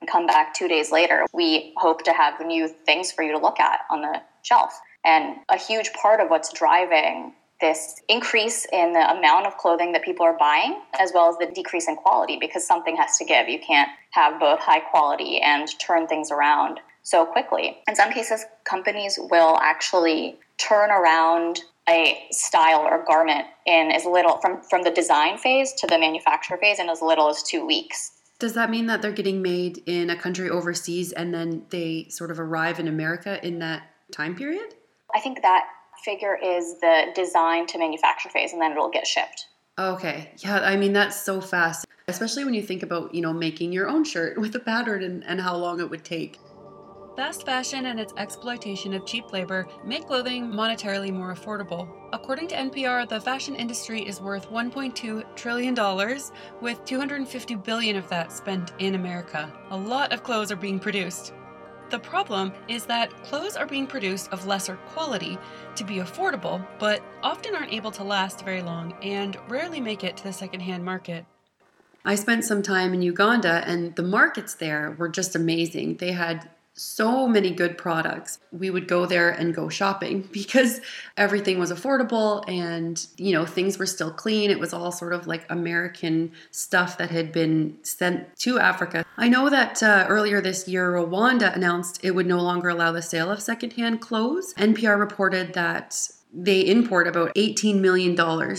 and 0.00 0.10
come 0.10 0.26
back 0.26 0.54
two 0.54 0.68
days 0.68 0.90
later 0.92 1.26
we 1.32 1.72
hope 1.76 2.02
to 2.04 2.12
have 2.12 2.34
new 2.44 2.68
things 2.86 3.10
for 3.10 3.22
you 3.22 3.32
to 3.32 3.38
look 3.38 3.60
at 3.60 3.80
on 3.90 4.02
the 4.02 4.20
shelf 4.42 4.80
and 5.04 5.36
a 5.50 5.58
huge 5.58 5.92
part 5.92 6.20
of 6.20 6.30
what's 6.30 6.52
driving 6.52 7.32
this 7.60 8.02
increase 8.08 8.66
in 8.72 8.92
the 8.92 9.10
amount 9.10 9.46
of 9.46 9.56
clothing 9.56 9.92
that 9.92 10.04
people 10.04 10.26
are 10.26 10.36
buying, 10.36 10.82
as 10.98 11.12
well 11.14 11.30
as 11.30 11.36
the 11.38 11.46
decrease 11.54 11.88
in 11.88 11.96
quality, 11.96 12.36
because 12.38 12.66
something 12.66 12.96
has 12.96 13.16
to 13.18 13.24
give. 13.24 13.48
You 13.48 13.58
can't 13.58 13.88
have 14.10 14.40
both 14.40 14.58
high 14.58 14.80
quality 14.80 15.40
and 15.40 15.68
turn 15.78 16.06
things 16.06 16.30
around 16.30 16.80
so 17.02 17.24
quickly. 17.24 17.78
In 17.88 17.94
some 17.94 18.12
cases, 18.12 18.44
companies 18.64 19.18
will 19.30 19.56
actually 19.62 20.36
turn 20.58 20.90
around 20.90 21.60
a 21.88 22.26
style 22.30 22.80
or 22.80 23.04
garment 23.06 23.46
in 23.66 23.90
as 23.90 24.04
little 24.04 24.38
from 24.38 24.62
from 24.62 24.82
the 24.82 24.90
design 24.90 25.36
phase 25.38 25.72
to 25.74 25.86
the 25.86 25.98
manufacture 25.98 26.56
phase 26.56 26.78
in 26.78 26.88
as 26.88 27.02
little 27.02 27.28
as 27.28 27.42
two 27.42 27.66
weeks. 27.66 28.12
Does 28.38 28.54
that 28.54 28.70
mean 28.70 28.86
that 28.86 29.00
they're 29.00 29.12
getting 29.12 29.42
made 29.42 29.82
in 29.86 30.10
a 30.10 30.16
country 30.16 30.50
overseas 30.50 31.12
and 31.12 31.32
then 31.32 31.66
they 31.70 32.06
sort 32.08 32.30
of 32.30 32.40
arrive 32.40 32.80
in 32.80 32.88
America 32.88 33.44
in 33.46 33.58
that 33.60 33.82
time 34.12 34.34
period? 34.34 34.74
I 35.14 35.20
think 35.20 35.42
that 35.42 35.64
figure 36.04 36.36
is 36.42 36.80
the 36.80 37.06
design 37.14 37.66
to 37.68 37.78
manufacture 37.78 38.28
phase 38.28 38.52
and 38.52 38.60
then 38.60 38.72
it'll 38.72 38.90
get 38.90 39.06
shipped. 39.06 39.46
Okay. 39.78 40.32
Yeah, 40.38 40.60
I 40.60 40.76
mean 40.76 40.92
that's 40.92 41.20
so 41.20 41.40
fast. 41.40 41.86
Especially 42.06 42.44
when 42.44 42.54
you 42.54 42.62
think 42.62 42.82
about, 42.82 43.14
you 43.14 43.22
know, 43.22 43.32
making 43.32 43.72
your 43.72 43.88
own 43.88 44.04
shirt 44.04 44.38
with 44.38 44.54
a 44.54 44.60
pattern 44.60 45.02
and, 45.02 45.24
and 45.24 45.40
how 45.40 45.56
long 45.56 45.80
it 45.80 45.88
would 45.88 46.04
take. 46.04 46.38
Fast 47.16 47.46
fashion 47.46 47.86
and 47.86 48.00
its 48.00 48.12
exploitation 48.16 48.92
of 48.92 49.06
cheap 49.06 49.32
labor 49.32 49.68
make 49.84 50.08
clothing 50.08 50.50
monetarily 50.50 51.12
more 51.12 51.32
affordable. 51.32 51.88
According 52.12 52.48
to 52.48 52.56
NPR, 52.56 53.08
the 53.08 53.20
fashion 53.20 53.54
industry 53.54 54.02
is 54.02 54.20
worth 54.20 54.50
1.2 54.50 55.24
trillion 55.36 55.74
dollars, 55.74 56.32
with 56.60 56.84
250 56.84 57.54
billion 57.54 57.94
of 57.94 58.08
that 58.08 58.32
spent 58.32 58.72
in 58.80 58.96
America. 58.96 59.52
A 59.70 59.76
lot 59.76 60.12
of 60.12 60.24
clothes 60.24 60.50
are 60.50 60.56
being 60.56 60.80
produced. 60.80 61.32
The 61.90 62.00
problem 62.00 62.52
is 62.66 62.84
that 62.86 63.14
clothes 63.22 63.54
are 63.54 63.66
being 63.66 63.86
produced 63.86 64.32
of 64.32 64.48
lesser 64.48 64.74
quality 64.88 65.38
to 65.76 65.84
be 65.84 65.98
affordable, 65.98 66.66
but 66.80 67.00
often 67.22 67.54
aren't 67.54 67.72
able 67.72 67.92
to 67.92 68.02
last 68.02 68.44
very 68.44 68.62
long 68.62 68.92
and 69.02 69.36
rarely 69.48 69.80
make 69.80 70.02
it 70.02 70.16
to 70.16 70.24
the 70.24 70.32
secondhand 70.32 70.84
market. 70.84 71.26
I 72.04 72.16
spent 72.16 72.44
some 72.44 72.62
time 72.62 72.92
in 72.92 73.02
Uganda 73.02 73.62
and 73.66 73.94
the 73.94 74.02
markets 74.02 74.54
there 74.54 74.96
were 74.98 75.08
just 75.08 75.36
amazing. 75.36 75.98
They 75.98 76.12
had 76.12 76.50
so 76.74 77.28
many 77.28 77.50
good 77.50 77.78
products. 77.78 78.40
We 78.50 78.68
would 78.68 78.88
go 78.88 79.06
there 79.06 79.30
and 79.30 79.54
go 79.54 79.68
shopping 79.68 80.28
because 80.32 80.80
everything 81.16 81.58
was 81.58 81.72
affordable 81.72 82.44
and, 82.48 83.04
you 83.16 83.32
know, 83.32 83.46
things 83.46 83.78
were 83.78 83.86
still 83.86 84.10
clean. 84.10 84.50
It 84.50 84.58
was 84.58 84.72
all 84.72 84.92
sort 84.92 85.12
of 85.12 85.26
like 85.26 85.46
American 85.50 86.32
stuff 86.50 86.98
that 86.98 87.10
had 87.10 87.32
been 87.32 87.78
sent 87.82 88.36
to 88.38 88.58
Africa. 88.58 89.04
I 89.16 89.28
know 89.28 89.48
that 89.48 89.82
uh, 89.82 90.06
earlier 90.08 90.40
this 90.40 90.66
year, 90.66 90.92
Rwanda 90.92 91.54
announced 91.54 92.00
it 92.02 92.12
would 92.12 92.26
no 92.26 92.40
longer 92.40 92.68
allow 92.68 92.92
the 92.92 93.02
sale 93.02 93.30
of 93.30 93.40
secondhand 93.40 94.00
clothes. 94.00 94.52
NPR 94.54 94.98
reported 94.98 95.54
that 95.54 96.08
they 96.32 96.60
import 96.62 97.06
about 97.06 97.32
$18 97.36 97.78
million 97.80 98.18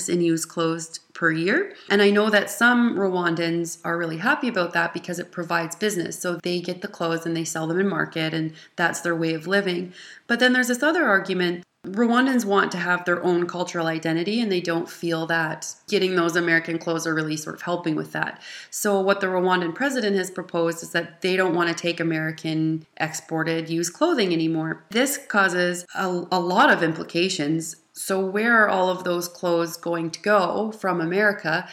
in 0.10 0.22
used 0.22 0.48
clothes 0.48 1.02
per 1.16 1.32
year. 1.32 1.74
And 1.90 2.04
I 2.04 2.12
know 2.12 2.30
that 2.30 2.52
some 2.52 2.96
Rwandans 2.96 3.80
are 3.84 3.98
really 3.98 4.18
happy 4.18 4.48
about 4.48 4.74
that 4.74 4.94
because 4.94 5.18
it 5.18 5.32
provides 5.32 5.76
business. 5.76 6.20
So 6.20 6.36
they 6.44 6.62
get 6.62 6.82
the 6.82 6.88
clothes 6.88 7.26
and 7.26 7.36
they 7.36 7.46
sell 7.46 7.66
them 7.66 7.80
in 7.80 7.88
market, 7.88 8.34
and 8.34 8.54
that's 8.76 9.02
their 9.02 9.16
way 9.16 9.34
of 9.34 9.48
living. 9.48 9.94
But 10.28 10.40
then 10.40 10.54
there's 10.54 10.68
this 10.68 10.84
other 10.84 11.06
argument 11.08 11.64
Rwandans 11.86 12.46
want 12.46 12.72
to 12.72 12.78
have 12.78 13.06
their 13.06 13.24
own 13.24 13.48
cultural 13.48 13.88
identity 13.88 14.42
and 14.42 14.52
they 14.52 14.62
don't 14.62 14.90
feel 14.90 15.26
that 15.28 15.74
getting 15.88 16.16
those 16.16 16.36
American 16.36 16.80
clothes 16.80 17.06
are 17.06 17.14
really 17.14 17.38
sort 17.38 17.56
of 17.56 17.62
helping 17.62 17.96
with 17.96 18.12
that. 18.14 18.42
So, 18.70 19.00
what 19.00 19.22
the 19.22 19.28
Rwandan 19.28 19.76
president 19.76 20.16
has 20.16 20.32
proposed 20.32 20.84
is 20.84 20.92
that 20.92 21.22
they 21.22 21.36
don't 21.36 21.56
want 21.56 21.70
to 21.70 21.76
take 21.76 22.00
American 22.00 22.86
exported 22.98 23.70
used 23.70 23.94
clothing 23.94 24.34
anymore. 24.34 24.84
This 24.90 25.18
causes 25.18 25.86
a, 25.96 26.26
a 26.32 26.40
lot 26.40 26.72
of 26.72 26.84
implications. 26.84 27.76
So, 27.96 28.26
where 28.26 28.62
are 28.62 28.70
all 28.70 28.90
of 28.90 29.04
those 29.04 29.28
clothes 29.28 29.78
going 29.78 30.12
to 30.12 30.22
go 30.22 30.72
from 30.72 31.00
America 31.00 31.68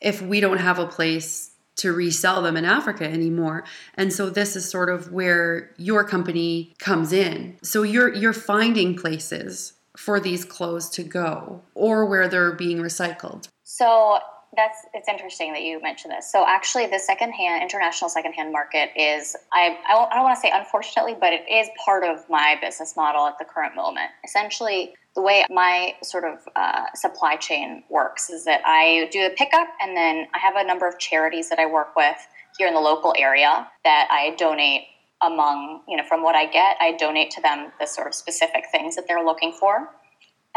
if 0.00 0.20
we 0.20 0.40
don't 0.40 0.58
have 0.58 0.78
a 0.78 0.86
place 0.86 1.52
to 1.78 1.92
resell 1.92 2.42
them 2.42 2.56
in 2.56 2.64
Africa 2.64 3.04
anymore. 3.04 3.64
And 3.94 4.12
so 4.12 4.28
this 4.28 4.56
is 4.56 4.68
sort 4.68 4.90
of 4.90 5.12
where 5.12 5.70
your 5.76 6.04
company 6.04 6.74
comes 6.78 7.12
in. 7.12 7.56
So 7.62 7.82
you're 7.82 8.12
you're 8.14 8.32
finding 8.32 8.96
places 8.96 9.74
for 9.96 10.20
these 10.20 10.44
clothes 10.44 10.90
to 10.90 11.02
go 11.02 11.62
or 11.74 12.04
where 12.06 12.28
they're 12.28 12.52
being 12.52 12.78
recycled. 12.78 13.48
So 13.64 14.18
that's 14.56 14.86
it's 14.94 15.08
interesting 15.08 15.52
that 15.52 15.62
you 15.62 15.80
mentioned 15.82 16.12
this. 16.12 16.30
So 16.30 16.44
actually, 16.46 16.86
the 16.86 16.98
secondhand 16.98 17.62
international 17.62 18.08
secondhand 18.08 18.52
market 18.52 18.90
is 18.96 19.36
I 19.52 19.78
I 19.88 19.94
don't 19.94 20.24
want 20.24 20.36
to 20.36 20.40
say 20.40 20.50
unfortunately, 20.52 21.16
but 21.18 21.32
it 21.32 21.44
is 21.50 21.68
part 21.84 22.04
of 22.04 22.28
my 22.28 22.56
business 22.60 22.96
model 22.96 23.26
at 23.26 23.38
the 23.38 23.44
current 23.44 23.76
moment. 23.76 24.10
Essentially, 24.24 24.94
the 25.14 25.22
way 25.22 25.44
my 25.50 25.94
sort 26.02 26.24
of 26.24 26.38
uh, 26.54 26.84
supply 26.94 27.36
chain 27.36 27.82
works 27.90 28.30
is 28.30 28.44
that 28.44 28.60
I 28.64 29.08
do 29.12 29.26
a 29.26 29.30
pickup 29.30 29.68
and 29.80 29.96
then 29.96 30.28
I 30.34 30.38
have 30.38 30.54
a 30.56 30.64
number 30.64 30.86
of 30.86 30.98
charities 30.98 31.48
that 31.48 31.58
I 31.58 31.66
work 31.66 31.96
with 31.96 32.16
here 32.56 32.68
in 32.68 32.74
the 32.74 32.80
local 32.80 33.14
area 33.18 33.68
that 33.84 34.08
I 34.10 34.34
donate 34.36 34.82
among, 35.22 35.82
you 35.88 35.96
know, 35.96 36.04
from 36.04 36.22
what 36.22 36.36
I 36.36 36.46
get, 36.46 36.76
I 36.80 36.92
donate 36.92 37.30
to 37.32 37.40
them 37.40 37.72
the 37.80 37.86
sort 37.86 38.06
of 38.06 38.14
specific 38.14 38.64
things 38.70 38.94
that 38.96 39.06
they're 39.08 39.24
looking 39.24 39.52
for. 39.52 39.88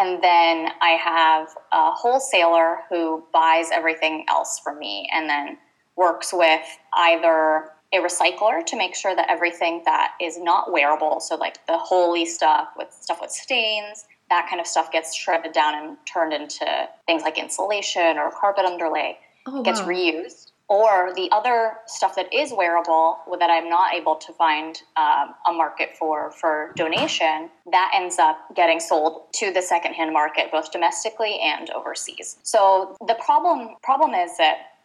And 0.01 0.23
then 0.23 0.69
I 0.81 0.97
have 0.99 1.49
a 1.71 1.91
wholesaler 1.91 2.79
who 2.89 3.23
buys 3.31 3.69
everything 3.71 4.25
else 4.27 4.57
from 4.57 4.79
me 4.79 5.07
and 5.13 5.29
then 5.29 5.59
works 5.95 6.33
with 6.33 6.65
either 6.95 7.69
a 7.93 7.97
recycler 7.97 8.65
to 8.65 8.75
make 8.75 8.95
sure 8.95 9.15
that 9.15 9.29
everything 9.29 9.83
that 9.85 10.13
is 10.19 10.39
not 10.39 10.71
wearable, 10.71 11.19
so 11.19 11.35
like 11.35 11.63
the 11.67 11.77
holy 11.77 12.25
stuff 12.25 12.69
with 12.75 12.91
stuff 12.91 13.19
with 13.21 13.29
stains, 13.29 14.05
that 14.31 14.47
kind 14.49 14.59
of 14.59 14.65
stuff 14.65 14.91
gets 14.91 15.13
shredded 15.13 15.51
down 15.51 15.75
and 15.75 15.97
turned 16.11 16.33
into 16.33 16.65
things 17.05 17.21
like 17.21 17.37
insulation 17.37 18.17
or 18.17 18.31
carpet 18.31 18.65
underlay, 18.65 19.19
oh, 19.45 19.61
gets 19.61 19.81
wow. 19.81 19.87
reused. 19.87 20.50
Or 20.71 21.11
the 21.13 21.29
other 21.33 21.73
stuff 21.85 22.15
that 22.15 22.33
is 22.33 22.53
wearable 22.55 23.17
that 23.37 23.49
I'm 23.49 23.67
not 23.67 23.93
able 23.93 24.15
to 24.15 24.31
find 24.31 24.81
um, 24.95 25.35
a 25.45 25.51
market 25.51 25.97
for 25.99 26.31
for 26.31 26.71
donation, 26.77 27.49
that 27.69 27.91
ends 27.93 28.17
up 28.19 28.37
getting 28.55 28.79
sold 28.79 29.33
to 29.33 29.51
the 29.51 29.61
secondhand 29.61 30.13
market, 30.13 30.49
both 30.49 30.71
domestically 30.71 31.37
and 31.43 31.69
overseas. 31.71 32.37
So 32.43 32.95
the 33.05 33.15
problem 33.15 33.75
problem 33.83 34.13
is 34.13 34.37
that 34.37 34.77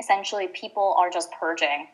essentially 0.00 0.46
people 0.46 0.94
are 1.00 1.10
just 1.10 1.32
purging 1.32 1.88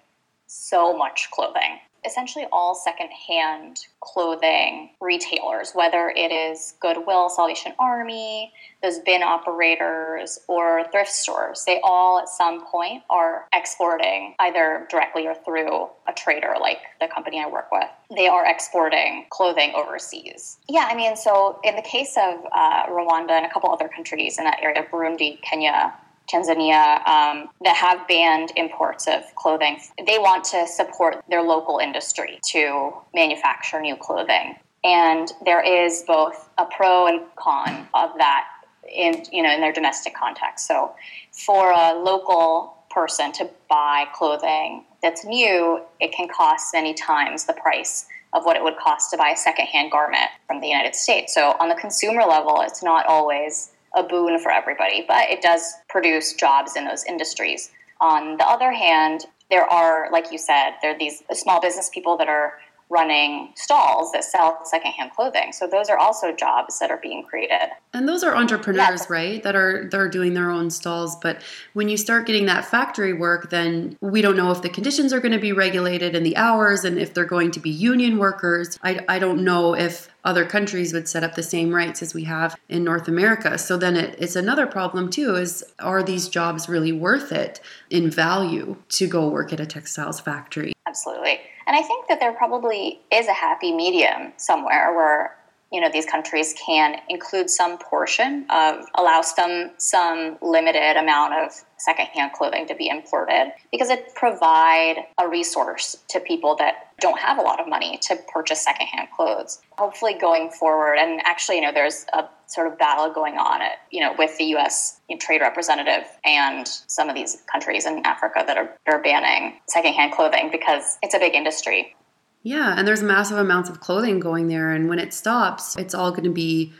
so 0.47 0.95
much 0.95 1.31
clothing 1.31 1.79
essentially 2.05 2.47
all 2.53 2.75
secondhand 2.75 3.87
clothing 4.01 4.91
retailers, 5.01 5.73
whether 5.73 6.13
it 6.17 6.33
is 6.33 6.75
Goodwill, 6.81 7.29
Salvation 7.29 7.73
Army, 7.79 8.53
those 8.83 8.99
bin 9.01 9.23
operators, 9.23 10.39
or 10.49 10.85
thrift 10.91 11.11
stores. 11.11 11.65
They 11.67 11.81
all 11.85 12.19
at 12.19 12.29
some 12.29 12.65
point 12.67 13.03
are 13.11 13.47
exporting 13.53 14.35
either 14.39 14.87
directly 14.91 15.27
or 15.27 15.35
through 15.35 15.89
a 16.09 16.13
trader 16.17 16.55
like 16.61 16.79
the 17.01 17.09
company 17.09 17.43
I 17.43 17.49
work 17.49 17.71
with. 17.71 17.89
They 18.15 18.29
are 18.29 18.47
exporting 18.47 19.27
clothing 19.31 19.73
overseas. 19.75 20.59
Yeah, 20.69 20.89
I 20.91 20.95
mean, 20.95 21.17
so 21.17 21.61
in 21.63 21.77
the 21.77 21.83
case 21.83 22.17
of 22.17 22.47
uh, 22.53 22.87
Rwanda 22.87 23.33
and 23.33 23.47
a 23.47 23.51
couple 23.51 23.71
other 23.71 23.89
countries 23.89 24.39
in 24.39 24.45
that 24.45 24.61
area, 24.63 24.87
Burundi, 24.91 25.41
Kenya, 25.43 25.95
Tanzania 26.29 27.07
um, 27.07 27.49
that 27.63 27.77
have 27.77 28.07
banned 28.07 28.53
imports 28.57 29.07
of 29.09 29.23
clothing. 29.35 29.79
They 30.07 30.19
want 30.19 30.45
to 30.45 30.67
support 30.67 31.25
their 31.29 31.43
local 31.43 31.79
industry 31.79 32.41
to 32.51 32.93
manufacture 33.15 33.81
new 33.81 33.97
clothing. 33.97 34.57
And 34.85 35.31
there 35.45 35.63
is 35.63 36.05
both 36.07 36.49
a 36.57 36.65
pro 36.65 37.07
and 37.07 37.23
con 37.37 37.89
of 37.95 38.11
that 38.19 38.45
in 38.91 39.23
you 39.31 39.43
know 39.43 39.53
in 39.53 39.61
their 39.61 39.73
domestic 39.73 40.15
context. 40.15 40.67
So 40.67 40.95
for 41.33 41.71
a 41.71 41.95
local 41.95 42.77
person 42.91 43.33
to 43.33 43.49
buy 43.69 44.07
clothing 44.15 44.85
that's 45.03 45.25
new, 45.25 45.81
it 46.01 46.13
can 46.13 46.29
cost 46.29 46.75
many 46.75 46.95
times 46.95 47.45
the 47.45 47.53
price 47.55 48.07
of 48.33 48.45
what 48.45 48.57
it 48.57 48.63
would 48.63 48.77
cost 48.77 49.11
to 49.11 49.17
buy 49.17 49.31
a 49.31 49.37
secondhand 49.37 49.91
garment 49.91 50.31
from 50.47 50.61
the 50.61 50.69
United 50.69 50.95
States. 50.95 51.35
So 51.35 51.57
on 51.61 51.69
the 51.69 51.75
consumer 51.75 52.23
level, 52.23 52.61
it's 52.61 52.83
not 52.83 53.07
always 53.07 53.73
a 53.97 54.03
boon 54.03 54.39
for 54.39 54.51
everybody, 54.53 55.05
but 55.07 55.31
it 55.31 55.43
does 55.43 55.75
produce 55.89 56.33
jobs 56.35 56.77
in 56.77 56.85
those 56.85 57.05
industries. 57.05 57.71
On 58.01 58.37
the 58.37 58.47
other 58.47 58.73
hand, 58.73 59.27
there 59.51 59.65
are, 59.65 60.11
like 60.13 60.31
you 60.31 60.39
said, 60.39 60.73
there 60.81 60.95
are 60.95 60.99
these 60.99 61.23
small 61.33 61.61
business 61.61 61.91
people 61.93 62.17
that 62.17 62.29
are 62.29 62.55
running 62.91 63.53
stalls 63.55 64.11
that 64.13 64.25
sell 64.25 64.61
secondhand 64.65 65.13
clothing. 65.13 65.53
So 65.53 65.67
those 65.67 65.89
are 65.89 65.97
also 65.97 66.35
jobs 66.35 66.79
that 66.81 66.91
are 66.91 66.99
being 66.99 67.23
created. 67.23 67.71
And 67.95 68.09
those 68.09 68.25
are 68.25 68.35
entrepreneurs, 68.35 69.09
right? 69.09 69.43
That 69.43 69.55
are 69.55 69.89
they're 69.91 70.09
doing 70.09 70.35
their 70.35 70.51
own 70.51 70.71
stalls, 70.71 71.17
but 71.17 71.41
when 71.73 71.89
you 71.89 71.97
start 71.97 72.27
getting 72.27 72.47
that 72.47 72.65
factory 72.65 73.13
work, 73.13 73.51
then 73.51 73.97
we 74.01 74.21
don't 74.21 74.37
know 74.37 74.51
if 74.51 74.63
the 74.63 74.69
conditions 74.69 75.13
are 75.13 75.21
going 75.21 75.33
to 75.33 75.39
be 75.39 75.53
regulated 75.53 76.17
and 76.17 76.27
the 76.27 76.37
hours 76.37 76.85
and 76.85 76.99
if 76.99 77.15
they're 77.15 77.25
going 77.25 77.53
to 77.53 77.61
be 77.61 77.71
union 77.71 78.19
workers. 78.19 78.79
I 78.83 79.05
I 79.09 79.19
don't 79.19 79.45
know 79.45 79.75
if 79.75 80.11
other 80.25 80.45
countries 80.45 80.93
would 80.93 81.09
set 81.09 81.25
up 81.25 81.35
the 81.35 81.43
same 81.43 81.75
rights 81.75 82.03
as 82.03 82.13
we 82.13 82.25
have 82.25 82.57
in 82.69 82.85
North 82.85 83.09
America. 83.09 83.57
So 83.57 83.77
then 83.77 83.97
it, 83.97 84.17
it's 84.19 84.37
another 84.37 84.67
problem 84.67 85.11
too 85.11 85.37
is 85.37 85.65
are 85.79 86.03
these 86.03 86.29
jobs 86.29 86.69
really 86.69 86.93
worth 86.93 87.33
it 87.33 87.61
in 87.89 88.11
value 88.11 88.77
to 88.91 89.07
go 89.07 89.29
work 89.29 89.53
at 89.53 89.61
a 89.61 89.67
textiles 89.67 90.21
factory? 90.21 90.73
Absolutely. 90.87 91.41
And 91.71 91.79
I 91.79 91.83
think 91.83 92.09
that 92.09 92.19
there 92.19 92.33
probably 92.33 93.01
is 93.13 93.29
a 93.29 93.33
happy 93.33 93.71
medium 93.71 94.33
somewhere 94.37 94.93
where 94.93 95.37
you 95.71 95.81
know 95.81 95.89
these 95.89 96.05
countries 96.05 96.53
can 96.55 96.97
include 97.09 97.49
some 97.49 97.79
portion 97.79 98.45
of 98.51 98.87
allow 98.97 99.21
some 99.23 99.71
some 99.79 100.37
limited 100.43 100.97
amount 100.97 101.35
of 101.35 101.53
secondhand 101.79 102.33
clothing 102.33 102.67
to 102.67 102.75
be 102.75 102.89
imported 102.89 103.53
because 103.71 103.89
it 103.89 104.13
provide 104.17 104.97
a 105.23 105.29
resource 105.29 105.99
to 106.09 106.19
people 106.19 106.57
that 106.57 106.89
don't 107.01 107.19
have 107.19 107.39
a 107.39 107.43
lot 107.43 107.61
of 107.61 107.69
money 107.69 107.99
to 108.03 108.17
purchase 108.33 108.63
secondhand 108.63 109.09
clothes. 109.15 109.61
Hopefully, 109.73 110.15
going 110.15 110.51
forward, 110.51 110.97
and 110.97 111.21
actually, 111.25 111.57
you 111.57 111.63
know, 111.63 111.73
there's 111.73 112.07
a 112.13 112.25
sort 112.47 112.67
of 112.67 112.79
battle 112.79 113.13
going 113.13 113.37
on, 113.37 113.63
at, 113.63 113.79
you 113.91 114.01
know, 114.01 114.15
with 114.19 114.37
the 114.39 114.45
U.S. 114.45 115.01
trade 115.19 115.41
representative 115.41 116.05
and 116.25 116.67
some 116.67 117.09
of 117.09 117.15
these 117.15 117.43
countries 117.51 117.87
in 117.87 118.05
Africa 118.05 118.45
that 118.47 118.57
are, 118.57 118.77
are 118.87 119.03
banning 119.03 119.61
secondhand 119.67 120.13
clothing 120.13 120.51
because 120.53 120.99
it's 121.03 121.15
a 121.15 121.19
big 121.19 121.35
industry. 121.35 121.95
Yeah, 122.43 122.75
and 122.77 122.89
there's 122.89 123.03
massive 123.03 123.39
amounts 123.39 123.69
of 123.69 123.81
clothing 123.81 124.19
going 124.19 124.49
there, 124.49 124.71
and 124.71 124.89
when 124.89 124.99
it 124.99 125.13
stops, 125.13 125.77
it's 125.77 125.95
all 125.95 126.11
going 126.11 126.25
to 126.25 126.31
be 126.31 126.73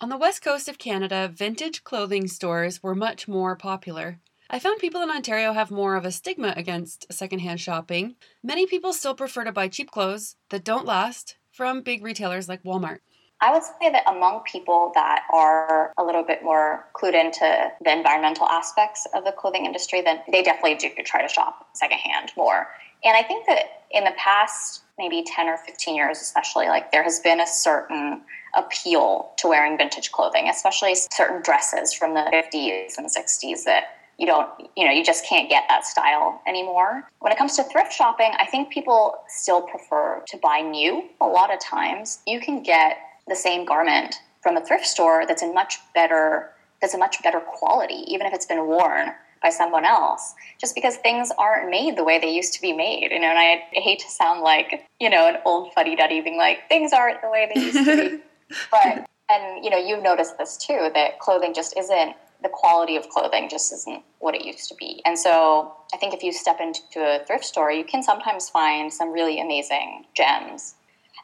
On 0.00 0.08
the 0.08 0.18
west 0.18 0.42
coast 0.42 0.68
of 0.68 0.78
Canada, 0.78 1.30
vintage 1.32 1.84
clothing 1.84 2.26
stores 2.26 2.82
were 2.82 2.96
much 2.96 3.28
more 3.28 3.54
popular. 3.54 4.18
I 4.50 4.58
found 4.58 4.80
people 4.80 5.02
in 5.02 5.10
Ontario 5.10 5.52
have 5.52 5.70
more 5.70 5.94
of 5.94 6.04
a 6.04 6.10
stigma 6.10 6.52
against 6.56 7.06
secondhand 7.12 7.60
shopping. 7.60 8.16
Many 8.42 8.66
people 8.66 8.92
still 8.92 9.14
prefer 9.14 9.44
to 9.44 9.52
buy 9.52 9.68
cheap 9.68 9.92
clothes 9.92 10.34
that 10.50 10.64
don't 10.64 10.84
last 10.84 11.36
from 11.52 11.82
big 11.82 12.02
retailers 12.02 12.48
like 12.48 12.64
Walmart. 12.64 12.98
I 13.40 13.52
would 13.52 13.62
say 13.62 13.90
that 13.90 14.02
among 14.06 14.40
people 14.40 14.90
that 14.94 15.22
are 15.32 15.92
a 15.96 16.04
little 16.04 16.24
bit 16.24 16.42
more 16.42 16.86
clued 16.94 17.14
into 17.14 17.72
the 17.82 17.92
environmental 17.92 18.46
aspects 18.46 19.06
of 19.14 19.24
the 19.24 19.32
clothing 19.32 19.64
industry, 19.64 20.00
then 20.00 20.20
they 20.30 20.42
definitely 20.42 20.74
do 20.74 20.90
try 21.04 21.22
to 21.22 21.28
shop 21.28 21.68
secondhand 21.72 22.32
more. 22.36 22.68
And 23.04 23.16
I 23.16 23.22
think 23.22 23.46
that 23.46 23.84
in 23.92 24.04
the 24.04 24.12
past 24.16 24.82
maybe 24.98 25.22
10 25.24 25.48
or 25.48 25.56
15 25.56 25.94
years, 25.94 26.20
especially, 26.20 26.66
like 26.66 26.90
there 26.90 27.04
has 27.04 27.20
been 27.20 27.40
a 27.40 27.46
certain 27.46 28.22
appeal 28.56 29.30
to 29.38 29.46
wearing 29.46 29.78
vintage 29.78 30.10
clothing, 30.10 30.48
especially 30.48 30.96
certain 31.12 31.40
dresses 31.42 31.92
from 31.92 32.14
the 32.14 32.22
50s 32.32 32.98
and 32.98 33.06
60s 33.06 33.62
that 33.64 33.84
you 34.18 34.26
don't, 34.26 34.48
you 34.76 34.84
know, 34.84 34.90
you 34.90 35.04
just 35.04 35.24
can't 35.24 35.48
get 35.48 35.62
that 35.68 35.84
style 35.84 36.42
anymore. 36.48 37.08
When 37.20 37.30
it 37.30 37.38
comes 37.38 37.54
to 37.54 37.62
thrift 37.62 37.92
shopping, 37.92 38.32
I 38.40 38.46
think 38.46 38.70
people 38.70 39.14
still 39.28 39.62
prefer 39.62 40.24
to 40.26 40.36
buy 40.38 40.60
new. 40.60 41.08
A 41.20 41.26
lot 41.26 41.54
of 41.54 41.60
times 41.60 42.18
you 42.26 42.40
can 42.40 42.64
get 42.64 42.98
the 43.28 43.36
same 43.36 43.64
garment 43.64 44.16
from 44.42 44.56
a 44.56 44.64
thrift 44.64 44.86
store 44.86 45.24
that's 45.26 45.42
in 45.42 45.54
much 45.54 45.78
better 45.94 46.50
that's 46.80 46.94
a 46.94 46.98
much 46.98 47.22
better 47.22 47.40
quality, 47.40 48.04
even 48.06 48.26
if 48.26 48.32
it's 48.32 48.46
been 48.46 48.66
worn 48.66 49.08
by 49.42 49.50
someone 49.50 49.84
else, 49.84 50.34
just 50.60 50.74
because 50.74 50.96
things 50.96 51.30
aren't 51.38 51.70
made 51.70 51.96
the 51.96 52.04
way 52.04 52.18
they 52.18 52.30
used 52.30 52.52
to 52.54 52.60
be 52.60 52.72
made. 52.72 53.10
You 53.10 53.20
know, 53.20 53.28
and 53.28 53.38
I 53.38 53.62
hate 53.72 54.00
to 54.00 54.08
sound 54.08 54.42
like, 54.42 54.86
you 55.00 55.10
know, 55.10 55.28
an 55.28 55.38
old 55.44 55.72
fuddy 55.72 55.96
duddy 55.96 56.20
being 56.20 56.36
like, 56.36 56.68
things 56.68 56.92
aren't 56.92 57.20
the 57.22 57.30
way 57.30 57.50
they 57.52 57.60
used 57.60 57.84
to 57.84 58.10
be. 58.10 58.22
but 58.70 59.06
and 59.30 59.64
you 59.64 59.70
know, 59.70 59.76
you've 59.76 60.02
noticed 60.02 60.38
this 60.38 60.56
too, 60.56 60.90
that 60.94 61.18
clothing 61.18 61.54
just 61.54 61.76
isn't 61.76 62.14
the 62.42 62.48
quality 62.48 62.96
of 62.96 63.08
clothing 63.08 63.48
just 63.48 63.72
isn't 63.72 64.02
what 64.20 64.34
it 64.34 64.44
used 64.44 64.68
to 64.68 64.74
be. 64.76 65.02
And 65.04 65.18
so 65.18 65.72
I 65.92 65.96
think 65.96 66.14
if 66.14 66.22
you 66.22 66.32
step 66.32 66.60
into 66.60 67.00
a 67.00 67.24
thrift 67.26 67.44
store, 67.44 67.72
you 67.72 67.84
can 67.84 68.02
sometimes 68.02 68.48
find 68.48 68.92
some 68.92 69.10
really 69.10 69.40
amazing 69.40 70.04
gems. 70.16 70.74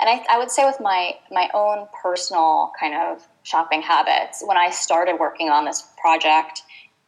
And 0.01 0.11
I, 0.11 0.25
I 0.29 0.39
would 0.39 0.51
say 0.51 0.65
with 0.65 0.81
my 0.81 1.17
my 1.31 1.49
own 1.55 1.87
personal 2.03 2.73
kind 2.79 2.95
of 2.95 3.27
shopping 3.43 3.83
habits, 3.83 4.43
when 4.45 4.57
I 4.57 4.71
started 4.71 5.17
working 5.19 5.49
on 5.49 5.65
this 5.65 5.87
project, 6.01 6.63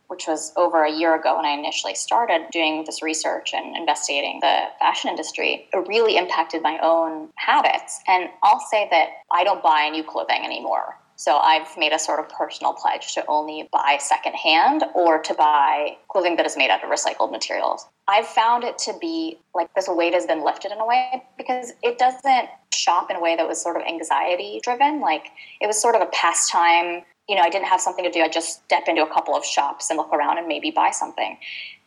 which 0.08 0.26
was 0.28 0.52
over 0.56 0.84
a 0.84 0.92
year 0.92 1.14
ago 1.14 1.36
when 1.36 1.44
I 1.44 1.50
initially 1.50 1.94
started 1.94 2.46
doing 2.52 2.84
this 2.84 3.02
research 3.02 3.52
and 3.54 3.76
investigating 3.76 4.38
the 4.40 4.64
fashion 4.78 5.10
industry, 5.10 5.68
it 5.72 5.88
really 5.88 6.16
impacted 6.16 6.62
my 6.62 6.78
own 6.82 7.28
habits. 7.36 8.00
And 8.06 8.28
I'll 8.42 8.64
say 8.70 8.88
that 8.90 9.08
I 9.32 9.44
don't 9.44 9.62
buy 9.62 9.88
new 9.88 10.04
clothing 10.04 10.44
anymore. 10.44 10.98
So 11.16 11.38
I've 11.38 11.76
made 11.78 11.92
a 11.92 11.98
sort 11.98 12.20
of 12.20 12.28
personal 12.28 12.74
pledge 12.74 13.14
to 13.14 13.24
only 13.26 13.68
buy 13.72 13.96
secondhand 13.98 14.84
or 14.94 15.20
to 15.22 15.34
buy 15.34 15.96
clothing 16.08 16.36
that 16.36 16.44
is 16.44 16.56
made 16.56 16.70
out 16.70 16.84
of 16.84 16.90
recycled 16.90 17.32
materials. 17.32 17.86
I've 18.06 18.26
found 18.26 18.64
it 18.64 18.78
to 18.80 18.94
be 19.00 19.38
like 19.54 19.74
this 19.74 19.88
weight 19.88 20.12
has 20.12 20.26
been 20.26 20.44
lifted 20.44 20.72
in 20.72 20.78
a 20.78 20.86
way 20.86 21.24
because 21.38 21.72
it 21.82 21.98
doesn't 21.98 22.48
shop 22.72 23.10
in 23.10 23.16
a 23.16 23.20
way 23.20 23.34
that 23.34 23.48
was 23.48 23.60
sort 23.60 23.76
of 23.76 23.82
anxiety 23.82 24.60
driven. 24.62 25.00
Like 25.00 25.28
it 25.60 25.66
was 25.66 25.80
sort 25.80 25.94
of 25.94 26.02
a 26.02 26.06
pastime. 26.06 27.02
You 27.28 27.34
know, 27.34 27.42
I 27.42 27.48
didn't 27.48 27.66
have 27.66 27.80
something 27.80 28.04
to 28.04 28.10
do. 28.10 28.20
I 28.20 28.28
just 28.28 28.62
step 28.64 28.84
into 28.86 29.02
a 29.02 29.12
couple 29.12 29.34
of 29.34 29.44
shops 29.44 29.88
and 29.88 29.96
look 29.96 30.12
around 30.12 30.38
and 30.38 30.46
maybe 30.46 30.70
buy 30.70 30.90
something. 30.90 31.38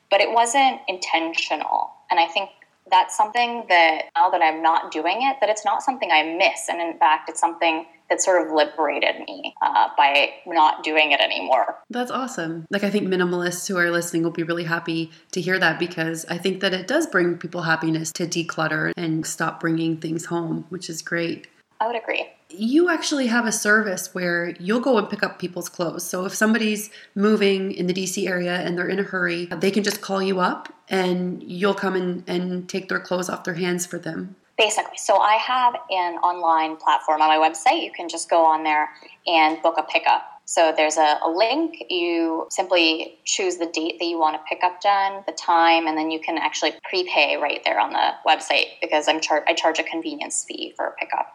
But 0.10 0.22
it 0.22 0.32
wasn't 0.32 0.82
intentional. 0.88 1.92
And 2.10 2.20
I 2.20 2.26
think 2.26 2.50
that's 2.92 3.16
something 3.16 3.66
that 3.70 4.04
now 4.16 4.30
that 4.30 4.42
I'm 4.42 4.62
not 4.62 4.92
doing 4.92 5.22
it, 5.22 5.38
that 5.42 5.50
it's 5.50 5.66
not 5.66 5.82
something 5.82 6.12
I 6.12 6.24
miss. 6.24 6.68
And 6.70 6.82
in 6.82 6.98
fact, 6.98 7.30
it's 7.30 7.40
something 7.40 7.86
that 8.10 8.22
sort 8.22 8.46
of 8.46 8.54
liberated 8.54 9.20
me 9.28 9.54
uh, 9.62 9.90
by 9.96 10.32
not 10.48 10.84
doing 10.84 11.12
it 11.12 11.20
anymore. 11.20 11.78
That's 11.90 12.12
awesome. 12.12 12.66
Like, 12.72 12.84
I 12.84 12.90
think 12.90 13.08
minimalists 13.08 13.68
who 13.68 13.78
are 13.78 13.92
listening 13.92 14.24
will 14.24 14.32
be 14.32 14.44
really 14.44 14.64
happy 14.64 15.12
to 15.32 15.42
hear 15.42 15.60
that 15.60 15.78
because 15.78 16.26
I 16.30 16.38
think 16.38 16.62
that 16.62 16.74
it 16.74 16.88
does 16.88 17.06
bring 17.06 17.38
people 17.38 17.62
happiness 17.62 18.12
to 18.14 18.26
declutter 18.26 18.92
and 18.98 19.26
stop 19.26 19.60
bringing 19.60 19.98
things 19.98 20.26
home, 20.26 20.66
which 20.70 20.90
is 20.90 21.02
great. 21.02 21.48
I 21.82 21.88
would 21.88 21.96
agree. 21.96 22.28
You 22.50 22.90
actually 22.90 23.28
have 23.28 23.46
a 23.46 23.52
service 23.52 24.14
where 24.14 24.50
you'll 24.60 24.82
go 24.82 24.98
and 24.98 25.10
pick 25.10 25.24
up 25.24 25.40
people's 25.40 25.70
clothes. 25.70 26.04
So 26.04 26.26
if 26.26 26.34
somebody's 26.34 26.90
moving 27.16 27.72
in 27.72 27.88
the 27.88 27.94
DC 27.94 28.28
area 28.28 28.56
and 28.56 28.78
they're 28.78 28.90
in 28.90 29.00
a 29.00 29.04
hurry, 29.04 29.46
they 29.46 29.72
can 29.72 29.84
just 29.84 30.02
call 30.02 30.22
you 30.22 30.40
up 30.40 30.74
and 30.90 31.42
you'll 31.42 31.74
come 31.74 31.96
in 31.96 32.24
and 32.28 32.68
take 32.68 32.90
their 32.90 33.00
clothes 33.00 33.30
off 33.30 33.46
their 33.46 33.54
hands 33.54 33.86
for 33.86 33.98
them. 33.98 34.36
Basically. 34.58 34.98
So 34.98 35.20
I 35.20 35.36
have 35.36 35.76
an 35.90 36.16
online 36.16 36.76
platform 36.76 37.22
on 37.22 37.30
my 37.30 37.38
website. 37.38 37.82
You 37.82 37.94
can 37.94 38.10
just 38.10 38.30
go 38.30 38.44
on 38.44 38.64
there 38.64 38.90
and 39.26 39.62
book 39.62 39.76
a 39.78 39.84
pickup. 39.84 40.24
So 40.44 40.74
there's 40.76 40.98
a, 40.98 41.20
a, 41.24 41.30
link. 41.30 41.84
You 41.90 42.48
simply 42.50 43.20
choose 43.24 43.58
the 43.58 43.68
date 43.68 44.00
that 44.00 44.06
you 44.06 44.20
want 44.20 44.36
to 44.36 44.42
pick 44.50 44.64
up 44.64 44.82
done, 44.82 45.24
the 45.28 45.32
time, 45.32 45.86
and 45.86 45.96
then 45.96 46.10
you 46.10 46.20
can 46.20 46.40
actually 46.40 46.74
prepay 46.90 47.38
right 47.38 47.62
there 47.64 47.80
on 47.80 47.94
the 47.94 48.14
website 48.28 48.66
because 48.82 49.08
I'm 49.08 49.22
char- 49.22 49.46
I 49.48 49.54
charge 49.54 49.78
a 49.78 49.84
convenience 49.84 50.44
fee 50.44 50.74
for 50.76 50.88
a 50.88 50.92
pickup. 50.96 51.32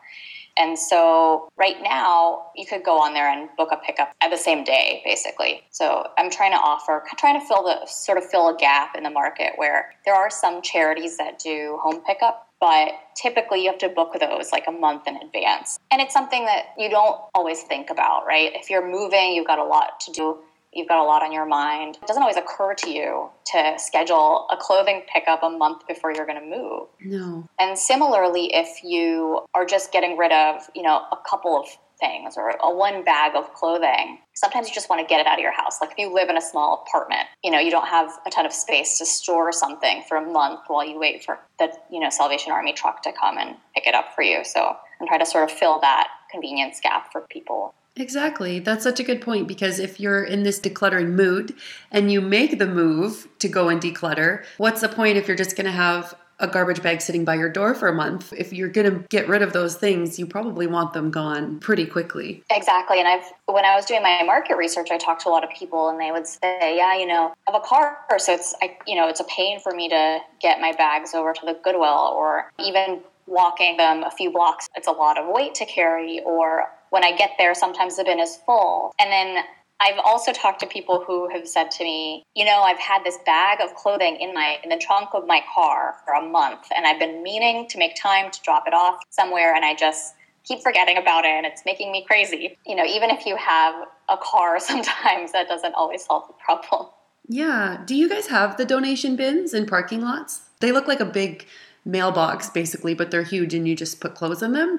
And 0.57 0.79
so 0.79 1.49
right 1.57 1.77
now 1.83 2.47
you 2.55 2.67
could 2.67 2.85
go 2.85 2.99
on 2.99 3.14
there 3.14 3.29
and 3.29 3.49
book 3.57 3.71
a 3.73 3.77
pickup 3.77 4.14
at 4.21 4.31
the 4.31 4.37
same 4.37 4.64
day, 4.64 5.03
basically. 5.05 5.62
So 5.71 6.09
I'm 6.17 6.31
trying 6.31 6.53
to 6.53 6.59
offer, 6.59 7.03
trying 7.19 7.40
to 7.40 7.47
fill 7.47 7.64
the 7.64 7.87
sort 7.87 8.19
of 8.19 8.25
fill 8.25 8.49
a 8.49 8.57
gap 8.57 8.97
in 8.97 9.03
the 9.03 9.11
market 9.11 9.53
where 9.57 9.95
there 10.05 10.14
are 10.14 10.31
some 10.31 10.62
charities 10.62 11.17
that 11.17 11.38
do 11.38 11.79
home 11.83 12.01
pickup, 12.07 12.49
but 12.61 12.93
typically 13.17 13.64
you 13.64 13.71
have 13.71 13.79
to 13.79 13.88
book 13.88 14.17
those 14.21 14.53
like 14.53 14.64
a 14.69 14.73
month 14.73 15.07
in 15.07 15.17
advance. 15.17 15.79
And 15.90 16.01
it's 16.01 16.12
something 16.12 16.45
that 16.47 16.67
you 16.79 16.88
don't 16.88 17.21
always 17.35 17.62
think 17.62 17.90
about, 17.90 18.25
right? 18.27 18.53
If 18.55 18.71
you're 18.71 18.88
moving, 18.88 19.33
you've 19.33 19.47
got 19.47 19.59
a 19.59 19.64
lot 19.64 20.01
to 20.01 20.12
do 20.12 20.38
you've 20.75 20.89
got 20.89 20.99
a 20.99 21.05
lot 21.05 21.23
on 21.23 21.33
your 21.33 21.47
mind. 21.47 21.97
It 22.03 22.07
doesn't 22.07 22.23
always 22.23 22.37
occur 22.37 22.75
to 22.75 22.91
you 22.91 23.31
to 23.53 23.75
schedule 23.79 24.47
a 24.51 24.57
clothing 24.57 25.03
pickup 25.13 25.43
a 25.43 25.51
month 25.51 25.87
before 25.87 26.13
you're 26.13 26.27
going 26.27 26.41
to 26.41 26.47
move. 26.47 26.89
No. 27.01 27.49
And 27.59 27.79
similarly, 27.79 28.55
if 28.55 28.83
you 28.83 29.45
are 29.55 29.65
just 29.65 29.93
getting 29.93 30.17
rid 30.17 30.33
of, 30.33 30.63
you 30.75 30.83
know, 30.83 31.03
a 31.13 31.19
couple 31.29 31.59
of 31.59 31.67
things 32.01 32.35
or 32.37 32.51
a 32.63 32.75
one 32.75 33.05
bag 33.05 33.33
of 33.37 33.53
clothing, 33.55 34.19
sometimes 34.35 34.69
you 34.69 34.75
just 34.75 34.91
want 34.91 35.01
to 35.01 35.07
get 35.07 35.21
it 35.21 35.27
out 35.27 35.39
of 35.39 35.43
your 35.43 35.53
house. 35.53 35.81
Like 35.81 35.93
if 35.93 35.99
you 35.99 36.13
live 36.13 36.29
in 36.29 36.37
a 36.37 36.41
small 36.41 36.85
apartment, 36.87 37.23
you 37.43 37.51
know, 37.51 37.59
you 37.59 37.71
don't 37.71 37.87
have 37.87 38.11
a 38.27 38.31
ton 38.31 38.47
of 38.47 38.53
space 38.53 38.99
to 38.99 39.07
store 39.07 39.53
something 39.53 40.03
for 40.09 40.17
a 40.17 40.23
month 40.23 40.61
while 40.67 40.87
you 40.87 40.99
wait 40.99 41.25
for 41.25 41.39
the, 41.59 41.73
you 41.91 42.01
know, 42.01 42.11
Salvation 42.11 42.53
Army 42.53 42.73
truck 42.73 43.03
to 43.03 43.13
come 43.13 43.39
and 43.39 43.57
pick 43.75 43.87
it 43.87 43.95
up 43.95 44.15
for 44.15 44.23
you. 44.23 44.45
So 44.45 44.77
I'm 45.01 45.07
trying 45.07 45.21
to 45.21 45.27
sort 45.27 45.45
of 45.45 45.57
fill 45.57 45.81
that 45.81 46.09
convenience 46.31 46.81
gap 46.83 47.13
for 47.13 47.21
people. 47.23 47.75
Exactly. 47.97 48.59
That's 48.59 48.83
such 48.83 48.99
a 48.99 49.05
good 49.05 49.21
point 49.21 49.47
because 49.47 49.79
if 49.79 50.01
you're 50.01 50.25
in 50.25 50.43
this 50.43 50.59
decluttering 50.59 51.13
mood 51.13 51.55
and 51.93 52.11
you 52.11 52.21
make 52.21 52.59
the 52.59 52.67
move 52.67 53.29
to 53.39 53.49
go 53.49 53.69
and 53.69 53.81
declutter, 53.81 54.45
what's 54.59 54.81
the 54.81 54.89
point 54.89 55.17
if 55.17 55.29
you're 55.29 55.37
just 55.37 55.57
going 55.57 55.67
to 55.67 55.73
have 55.73 56.15
a 56.41 56.49
garbage 56.49 56.83
bag 56.83 57.01
sitting 57.01 57.25
by 57.25 57.37
your 57.37 57.49
door 57.49 57.73
for 57.73 57.87
a 57.87 57.95
month? 57.95 58.33
If 58.33 58.53
you're 58.53 58.69
going 58.69 58.91
to 58.91 59.07
get 59.11 59.29
rid 59.29 59.43
of 59.43 59.53
those 59.53 59.77
things, 59.77 60.19
you 60.19 60.27
probably 60.27 60.67
want 60.67 60.93
them 60.93 61.13
gone 61.13 61.61
pretty 61.61 61.87
quickly. 61.87 62.43
Exactly. 62.51 62.99
And 62.99 63.07
I've 63.07 63.25
when 63.47 63.65
I 63.65 63.77
was 63.77 63.87
doing 63.87 64.03
my 64.03 64.25
market 64.25 64.57
research, 64.57 64.89
I 64.91 64.99
talked 64.99 65.23
to 65.23 65.29
a 65.29 65.31
lot 65.31 65.45
of 65.45 65.51
people 65.51 65.89
and 65.89 66.01
they 66.01 66.11
would 66.11 66.27
say, 66.27 66.77
"Yeah, 66.77 66.99
you 66.99 67.07
know, 67.07 67.33
I 67.47 67.53
have 67.53 67.63
a 67.63 67.65
car, 67.65 67.99
so 68.19 68.35
it's 68.35 68.57
I, 68.61 68.77
you 68.89 68.97
know, 68.97 69.09
it's 69.09 69.21
a 69.21 69.25
pain 69.25 69.61
for 69.61 69.73
me 69.73 69.89
to 69.91 70.19
get 70.41 70.61
my 70.61 70.73
bags 70.73 71.15
over 71.15 71.33
to 71.33 71.47
the 71.47 71.57
Goodwill 71.63 72.13
or 72.17 72.51
even 72.59 73.03
walking 73.27 73.77
them 73.77 74.03
a 74.03 74.11
few 74.11 74.31
blocks, 74.31 74.69
it's 74.75 74.87
a 74.87 74.93
lot 74.93 75.19
of 75.19 75.27
weight 75.29 75.55
to 75.55 75.65
carry 75.65 76.21
or 76.25 76.65
when 76.95 77.03
I 77.03 77.11
get 77.11 77.33
there, 77.39 77.57
sometimes 77.57 77.97
the 77.97 78.05
bin 78.05 78.21
is 78.21 78.39
full. 78.47 78.95
And 79.01 79.11
then 79.11 79.43
I've 79.81 79.99
also 80.05 80.33
talked 80.33 80.61
to 80.61 80.67
people 80.67 81.03
who 81.05 81.29
have 81.29 81.49
said 81.49 81.73
to 81.73 81.83
me, 81.83 82.23
you 82.37 82.45
know, 82.45 82.63
I've 82.63 82.79
had 82.79 83.03
this 83.03 83.19
bag 83.27 83.59
of 83.61 83.75
clothing 83.75 84.17
in 84.21 84.33
my 84.33 84.59
in 84.63 84.71
the 84.71 84.79
trunk 84.79 85.09
of 85.13 85.27
my 85.27 85.43
car 85.53 85.97
for 86.05 86.15
a 86.15 86.23
month 86.23 86.69
and 86.75 86.87
I've 86.87 87.01
been 87.01 87.25
meaning 87.25 87.67
to 87.71 87.79
make 87.79 87.97
time 88.01 88.31
to 88.31 88.41
drop 88.43 88.69
it 88.69 88.75
off 88.75 89.03
somewhere 89.11 89.57
and 89.57 89.65
I 89.65 89.75
just 89.75 90.15
keep 90.45 90.63
forgetting 90.63 90.97
about 90.97 91.25
it 91.25 91.33
and 91.33 91.45
it's 91.45 91.63
making 91.67 91.91
me 91.91 92.05
crazy. 92.07 92.57
You 92.65 92.77
know, 92.77 92.85
even 92.85 93.11
if 93.11 93.27
you 93.27 93.35
have 93.37 93.75
a 94.09 94.17
car 94.17 94.61
sometimes 94.71 95.33
that 95.33 95.49
doesn't 95.49 95.75
always 95.75 96.05
solve 96.05 96.29
the 96.29 96.35
problem. 96.35 96.91
Yeah. 97.29 97.83
Do 97.85 97.97
you 97.97 98.09
guys 98.09 98.29
have 98.29 98.57
the 98.57 98.65
donation 98.65 99.17
bins 99.17 99.53
in 99.53 99.67
parking 99.67 100.01
lots? 100.01 100.43
They 100.61 100.71
look 100.71 100.87
like 100.87 101.01
a 101.01 101.05
big 101.05 101.45
mailbox 101.85 102.51
basically, 102.51 102.95
but 102.95 103.11
they're 103.11 103.25
huge 103.25 103.53
and 103.53 103.67
you 103.67 103.75
just 103.75 103.99
put 103.99 104.15
clothes 104.15 104.45
in 104.45 104.53
them. 104.53 104.79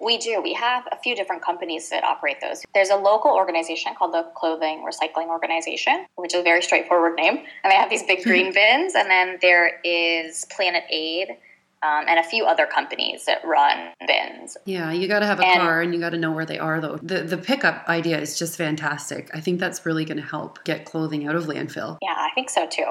We 0.00 0.18
do. 0.18 0.40
We 0.42 0.54
have 0.54 0.88
a 0.90 0.96
few 0.96 1.14
different 1.14 1.42
companies 1.42 1.90
that 1.90 2.04
operate 2.04 2.40
those. 2.40 2.64
There's 2.74 2.90
a 2.90 2.96
local 2.96 3.32
organization 3.32 3.92
called 3.98 4.14
the 4.14 4.30
Clothing 4.34 4.84
Recycling 4.84 5.28
Organization, 5.28 6.06
which 6.16 6.34
is 6.34 6.40
a 6.40 6.42
very 6.42 6.62
straightforward 6.62 7.16
name. 7.16 7.38
And 7.62 7.70
they 7.70 7.76
have 7.76 7.90
these 7.90 8.02
big 8.02 8.22
green 8.22 8.52
bins. 8.54 8.94
And 8.94 9.10
then 9.10 9.38
there 9.42 9.80
is 9.84 10.46
Planet 10.46 10.84
Aid 10.90 11.36
um, 11.82 12.04
and 12.08 12.18
a 12.18 12.22
few 12.22 12.44
other 12.44 12.66
companies 12.66 13.24
that 13.26 13.44
run 13.44 13.92
bins. 14.06 14.56
Yeah, 14.66 14.92
you 14.92 15.08
got 15.08 15.20
to 15.20 15.26
have 15.26 15.40
a 15.40 15.46
and, 15.46 15.60
car 15.60 15.80
and 15.80 15.94
you 15.94 16.00
got 16.00 16.10
to 16.10 16.18
know 16.18 16.32
where 16.32 16.46
they 16.46 16.58
are, 16.58 16.80
though. 16.80 16.98
The, 17.02 17.22
the 17.22 17.38
pickup 17.38 17.88
idea 17.88 18.18
is 18.18 18.38
just 18.38 18.56
fantastic. 18.56 19.30
I 19.34 19.40
think 19.40 19.60
that's 19.60 19.86
really 19.86 20.04
going 20.04 20.18
to 20.18 20.22
help 20.22 20.62
get 20.64 20.84
clothing 20.84 21.26
out 21.26 21.36
of 21.36 21.44
landfill. 21.44 21.98
Yeah, 22.02 22.14
I 22.16 22.30
think 22.34 22.50
so 22.50 22.66
too. 22.66 22.86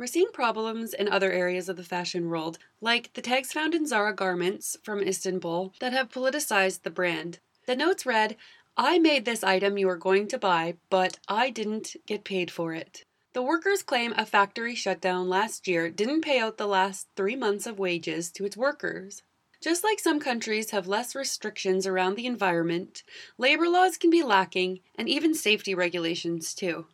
We're 0.00 0.06
seeing 0.06 0.32
problems 0.32 0.94
in 0.94 1.10
other 1.10 1.30
areas 1.30 1.68
of 1.68 1.76
the 1.76 1.84
fashion 1.84 2.30
world, 2.30 2.56
like 2.80 3.12
the 3.12 3.20
tags 3.20 3.52
found 3.52 3.74
in 3.74 3.86
Zara 3.86 4.14
garments 4.14 4.78
from 4.82 5.02
Istanbul 5.02 5.74
that 5.78 5.92
have 5.92 6.08
politicized 6.08 6.84
the 6.84 6.90
brand. 6.90 7.38
The 7.66 7.76
notes 7.76 8.06
read, 8.06 8.38
I 8.78 8.98
made 8.98 9.26
this 9.26 9.44
item 9.44 9.76
you 9.76 9.90
are 9.90 9.98
going 9.98 10.26
to 10.28 10.38
buy, 10.38 10.76
but 10.88 11.18
I 11.28 11.50
didn't 11.50 11.96
get 12.06 12.24
paid 12.24 12.50
for 12.50 12.72
it. 12.72 13.04
The 13.34 13.42
workers 13.42 13.82
claim 13.82 14.14
a 14.16 14.24
factory 14.24 14.74
shutdown 14.74 15.28
last 15.28 15.68
year 15.68 15.90
didn't 15.90 16.22
pay 16.22 16.38
out 16.40 16.56
the 16.56 16.66
last 16.66 17.06
three 17.14 17.36
months 17.36 17.66
of 17.66 17.78
wages 17.78 18.30
to 18.30 18.46
its 18.46 18.56
workers. 18.56 19.22
Just 19.60 19.84
like 19.84 20.00
some 20.00 20.18
countries 20.18 20.70
have 20.70 20.88
less 20.88 21.14
restrictions 21.14 21.86
around 21.86 22.14
the 22.14 22.24
environment, 22.24 23.02
labor 23.36 23.68
laws 23.68 23.98
can 23.98 24.08
be 24.08 24.22
lacking, 24.22 24.80
and 24.94 25.10
even 25.10 25.34
safety 25.34 25.74
regulations 25.74 26.54
too. 26.54 26.86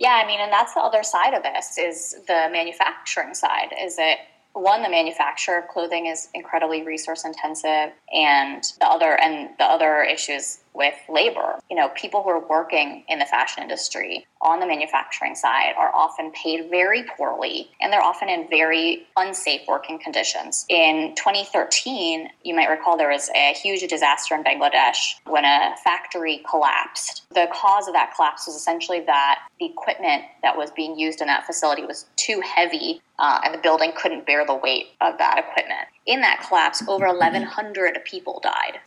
Yeah, 0.00 0.18
I 0.24 0.26
mean, 0.26 0.40
and 0.40 0.50
that's 0.50 0.72
the 0.72 0.80
other 0.80 1.02
side 1.02 1.34
of 1.34 1.42
this 1.42 1.76
is 1.76 2.16
the 2.26 2.48
manufacturing 2.50 3.34
side. 3.34 3.74
Is 3.78 3.96
that 3.96 4.16
one, 4.54 4.82
the 4.82 4.88
manufacture 4.88 5.58
of 5.58 5.68
clothing 5.68 6.06
is 6.06 6.28
incredibly 6.32 6.82
resource 6.82 7.26
intensive, 7.26 7.92
and 8.10 8.64
the 8.80 8.86
other 8.86 9.20
and 9.20 9.50
the 9.58 9.64
other 9.64 10.02
issues 10.02 10.60
with 10.74 10.94
labor. 11.08 11.58
You 11.70 11.76
know, 11.76 11.88
people 11.90 12.22
who 12.22 12.30
are 12.30 12.46
working 12.46 13.04
in 13.08 13.18
the 13.18 13.26
fashion 13.26 13.62
industry 13.62 14.26
on 14.42 14.60
the 14.60 14.66
manufacturing 14.66 15.34
side 15.34 15.74
are 15.76 15.94
often 15.94 16.30
paid 16.32 16.70
very 16.70 17.04
poorly 17.16 17.70
and 17.80 17.92
they're 17.92 18.02
often 18.02 18.28
in 18.28 18.48
very 18.48 19.06
unsafe 19.16 19.62
working 19.68 19.98
conditions. 19.98 20.64
In 20.68 21.14
2013, 21.16 22.28
you 22.44 22.54
might 22.54 22.68
recall 22.68 22.96
there 22.96 23.10
was 23.10 23.30
a 23.34 23.52
huge 23.54 23.86
disaster 23.88 24.34
in 24.34 24.42
Bangladesh 24.42 25.16
when 25.26 25.44
a 25.44 25.74
factory 25.84 26.42
collapsed. 26.48 27.24
The 27.34 27.48
cause 27.52 27.86
of 27.86 27.94
that 27.94 28.14
collapse 28.14 28.46
was 28.46 28.56
essentially 28.56 29.00
that 29.00 29.40
the 29.58 29.66
equipment 29.66 30.24
that 30.42 30.56
was 30.56 30.70
being 30.70 30.98
used 30.98 31.20
in 31.20 31.26
that 31.26 31.46
facility 31.46 31.84
was 31.84 32.06
too 32.16 32.40
heavy 32.40 33.02
uh, 33.18 33.40
and 33.44 33.54
the 33.54 33.58
building 33.58 33.92
couldn't 33.94 34.26
bear 34.26 34.46
the 34.46 34.54
weight 34.54 34.88
of 35.00 35.18
that 35.18 35.38
equipment. 35.38 35.88
In 36.06 36.22
that 36.22 36.44
collapse, 36.48 36.82
over 36.88 37.06
1,100 37.06 37.98
people 38.04 38.40
died. 38.42 38.80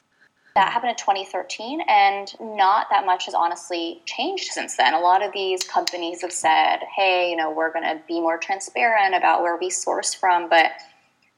That 0.56 0.72
happened 0.72 0.92
in 0.92 0.98
2013, 0.98 1.82
and 1.90 2.32
not 2.40 2.88
that 2.92 3.08
much 3.08 3.26
has 3.26 3.34
honestly 3.34 4.02
changed 4.06 4.52
since 4.52 4.78
then. 4.78 4.94
A 4.94 5.00
lot 5.00 5.24
of 5.24 5.34
these 5.34 5.64
companies 5.64 6.22
have 6.22 6.32
said, 6.32 6.78
hey, 6.96 7.32
you 7.32 7.36
know, 7.36 7.52
we're 7.52 7.74
going 7.74 7.86
to 7.86 8.00
be 8.08 8.22
more 8.22 8.38
transparent 8.38 9.16
about 9.16 9.42
where 9.42 9.58
we 9.58 9.72
source 9.72 10.14
from, 10.14 10.50
but 10.50 10.72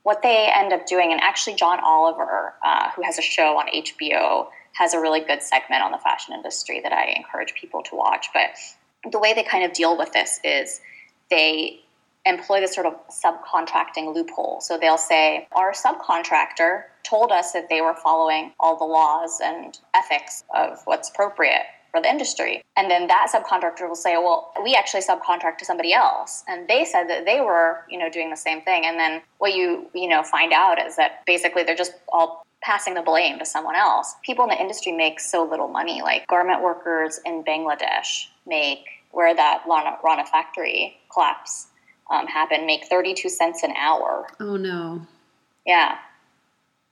what 0.03 0.21
they 0.21 0.51
end 0.53 0.73
up 0.73 0.85
doing, 0.85 1.13
and 1.13 1.21
actually, 1.21 1.55
John 1.55 1.79
Oliver, 1.79 2.55
uh, 2.63 2.91
who 2.91 3.03
has 3.03 3.17
a 3.17 3.21
show 3.21 3.57
on 3.57 3.67
HBO, 3.67 4.47
has 4.73 4.93
a 4.93 4.99
really 4.99 5.21
good 5.21 5.41
segment 5.41 5.81
on 5.81 5.93
the 5.93 5.97
fashion 5.97 6.33
industry 6.33 6.81
that 6.81 6.91
I 6.91 7.13
encourage 7.15 7.53
people 7.53 7.81
to 7.83 7.95
watch. 7.95 8.27
But 8.33 8.49
the 9.09 9.17
way 9.17 9.33
they 9.33 9.43
kind 9.43 9.63
of 9.63 9.71
deal 9.71 9.97
with 9.97 10.11
this 10.11 10.41
is 10.43 10.81
they 11.29 11.84
employ 12.25 12.59
this 12.59 12.73
sort 12.73 12.87
of 12.87 12.95
subcontracting 13.09 14.13
loophole. 14.13 14.59
So 14.61 14.77
they'll 14.77 14.97
say, 14.97 15.47
Our 15.53 15.73
subcontractor 15.73 16.83
told 17.03 17.31
us 17.31 17.51
that 17.51 17.69
they 17.69 17.81
were 17.81 17.95
following 17.95 18.51
all 18.59 18.77
the 18.77 18.85
laws 18.85 19.39
and 19.43 19.77
ethics 19.93 20.43
of 20.53 20.81
what's 20.85 21.09
appropriate 21.09 21.65
for 21.95 22.01
the 22.01 22.09
industry. 22.09 22.61
And 22.75 22.91
then 22.91 23.07
that 23.07 23.31
subcontractor 23.33 23.87
will 23.87 23.95
say, 23.95 24.17
well, 24.17 24.51
we 24.63 24.75
actually 24.75 25.01
subcontract 25.01 25.57
to 25.59 25.65
somebody 25.65 25.93
else. 25.93 26.43
And 26.47 26.67
they 26.67 26.83
said 26.83 27.07
that 27.09 27.23
they 27.25 27.39
were, 27.39 27.85
you 27.89 27.97
know, 27.97 28.09
doing 28.09 28.29
the 28.29 28.35
same 28.35 28.61
thing. 28.63 28.85
And 28.85 28.99
then 28.99 29.21
what 29.37 29.55
you, 29.55 29.87
you 29.93 30.09
know, 30.09 30.21
find 30.21 30.51
out 30.51 30.85
is 30.85 30.97
that 30.97 31.25
basically 31.25 31.63
they're 31.63 31.75
just 31.75 31.93
all 32.11 32.45
passing 32.61 32.95
the 32.95 33.01
blame 33.01 33.39
to 33.39 33.45
someone 33.45 33.75
else. 33.75 34.15
People 34.25 34.43
in 34.43 34.49
the 34.49 34.59
industry 34.59 34.91
make 34.91 35.21
so 35.21 35.47
little 35.49 35.69
money. 35.69 36.01
Like 36.01 36.27
garment 36.27 36.61
workers 36.61 37.19
in 37.25 37.43
Bangladesh 37.43 38.25
make, 38.45 38.85
where 39.11 39.33
that 39.33 39.63
Rana, 39.65 39.97
Rana 40.03 40.25
factory 40.25 40.97
collapse 41.13 41.67
um, 42.09 42.27
happened, 42.27 42.65
make 42.65 42.85
32 42.85 43.29
cents 43.29 43.63
an 43.63 43.71
hour. 43.71 44.27
Oh, 44.39 44.57
no. 44.57 45.05
Yeah. 45.65 45.97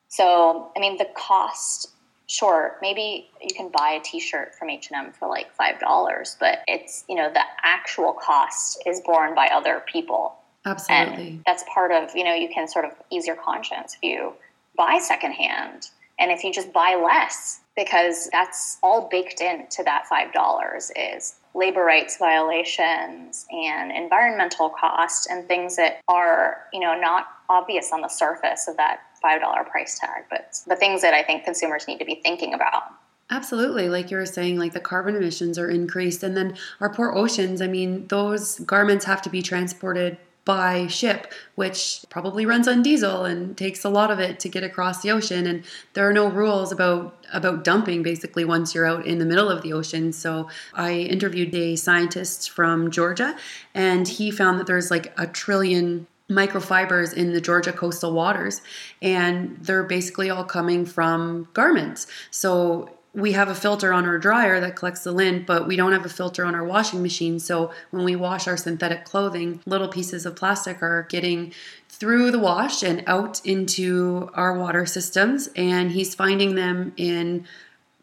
So, 0.07 0.71
I 0.75 0.79
mean, 0.79 0.97
the 0.97 1.07
cost, 1.15 1.89
sure, 2.27 2.77
maybe 2.81 3.29
you 3.41 3.55
can 3.55 3.69
buy 3.69 3.91
a 3.91 3.99
T-shirt 3.99 4.55
from 4.55 4.69
H&M 4.69 5.11
for 5.11 5.27
like 5.27 5.51
five 5.53 5.79
dollars, 5.79 6.37
but 6.39 6.59
it's 6.67 7.03
you 7.09 7.15
know 7.15 7.31
the 7.33 7.41
actual 7.63 8.13
cost 8.13 8.81
is 8.85 9.01
borne 9.01 9.33
by 9.33 9.47
other 9.47 9.83
people. 9.91 10.35
Absolutely, 10.65 11.29
and 11.29 11.43
that's 11.45 11.63
part 11.73 11.91
of 11.91 12.15
you 12.15 12.23
know 12.23 12.33
you 12.33 12.47
can 12.47 12.67
sort 12.67 12.85
of 12.85 12.91
ease 13.09 13.25
your 13.25 13.35
conscience 13.35 13.95
if 13.95 14.03
you 14.03 14.33
buy 14.77 14.99
secondhand, 15.01 15.89
and 16.19 16.31
if 16.31 16.43
you 16.43 16.53
just 16.53 16.71
buy 16.71 16.95
less 16.95 17.61
because 17.75 18.29
that's 18.31 18.77
all 18.83 19.09
baked 19.09 19.41
into 19.41 19.83
that 19.83 20.05
five 20.07 20.31
dollars 20.31 20.91
is 20.95 21.35
labor 21.55 21.83
rights 21.83 22.17
violations 22.17 23.45
and 23.51 23.91
environmental 23.91 24.69
costs 24.69 25.27
and 25.27 25.47
things 25.47 25.75
that 25.75 26.01
are 26.07 26.65
you 26.73 26.79
know 26.79 26.99
not 26.99 27.27
obvious 27.49 27.91
on 27.93 28.01
the 28.01 28.07
surface 28.07 28.67
of 28.67 28.77
that 28.77 28.99
$5 29.23 29.69
price 29.69 29.99
tag, 29.99 30.25
but 30.29 30.57
the 30.67 30.75
things 30.75 31.01
that 31.01 31.13
I 31.13 31.23
think 31.23 31.43
consumers 31.43 31.87
need 31.87 31.99
to 31.99 32.05
be 32.05 32.15
thinking 32.15 32.53
about. 32.53 32.83
Absolutely. 33.29 33.89
Like 33.89 34.11
you 34.11 34.17
were 34.17 34.25
saying, 34.25 34.59
like 34.59 34.73
the 34.73 34.79
carbon 34.79 35.15
emissions 35.15 35.57
are 35.57 35.69
increased. 35.69 36.23
And 36.23 36.35
then 36.35 36.57
our 36.81 36.93
poor 36.93 37.11
oceans, 37.13 37.61
I 37.61 37.67
mean, 37.67 38.07
those 38.07 38.59
garments 38.59 39.05
have 39.05 39.21
to 39.23 39.29
be 39.29 39.41
transported 39.41 40.17
by 40.45 40.87
ship, 40.87 41.31
which 41.55 42.03
probably 42.09 42.45
runs 42.45 42.67
on 42.67 42.81
diesel 42.81 43.23
and 43.23 43.57
takes 43.57 43.85
a 43.85 43.89
lot 43.89 44.11
of 44.11 44.19
it 44.19 44.39
to 44.41 44.49
get 44.49 44.63
across 44.63 45.01
the 45.01 45.11
ocean. 45.11 45.47
And 45.47 45.63
there 45.93 46.07
are 46.07 46.13
no 46.13 46.27
rules 46.27 46.71
about 46.71 47.17
about 47.31 47.63
dumping 47.63 48.03
basically 48.03 48.45
once 48.45 48.75
you're 48.75 48.85
out 48.85 49.05
in 49.05 49.17
the 49.17 49.25
middle 49.25 49.49
of 49.49 49.63
the 49.63 49.73
ocean. 49.73 50.11
So 50.11 50.49
I 50.73 50.93
interviewed 50.93 51.55
a 51.55 51.75
scientist 51.75 52.51
from 52.51 52.91
Georgia 52.91 53.35
and 53.73 54.07
he 54.07 54.29
found 54.31 54.59
that 54.59 54.67
there's 54.67 54.91
like 54.91 55.13
a 55.17 55.27
trillion 55.27 56.07
microfibers 56.29 57.13
in 57.13 57.33
the 57.33 57.41
Georgia 57.41 57.73
coastal 57.73 58.13
waters, 58.13 58.61
and 59.01 59.57
they're 59.61 59.83
basically 59.83 60.29
all 60.29 60.43
coming 60.43 60.85
from 60.85 61.47
garments. 61.53 62.07
So 62.31 62.89
we 63.13 63.33
have 63.33 63.47
a 63.47 63.55
filter 63.55 63.93
on 63.93 64.05
our 64.05 64.17
dryer 64.17 64.59
that 64.59 64.75
collects 64.75 65.03
the 65.03 65.11
lint, 65.11 65.45
but 65.45 65.67
we 65.67 65.75
don't 65.75 65.91
have 65.91 66.05
a 66.05 66.09
filter 66.09 66.43
on 66.45 66.55
our 66.55 66.63
washing 66.63 67.03
machine. 67.03 67.39
So 67.39 67.71
when 67.91 68.03
we 68.03 68.15
wash 68.15 68.47
our 68.47 68.57
synthetic 68.57 69.05
clothing, 69.05 69.61
little 69.67 69.87
pieces 69.87 70.25
of 70.25 70.35
plastic 70.35 70.81
are 70.81 71.05
getting 71.09 71.53
through 71.89 72.31
the 72.31 72.39
wash 72.39 72.81
and 72.81 73.03
out 73.05 73.39
into 73.45 74.31
our 74.33 74.57
water 74.57 74.87
systems, 74.87 75.49
and 75.55 75.91
he's 75.91 76.15
finding 76.15 76.55
them 76.55 76.93
in 76.97 77.45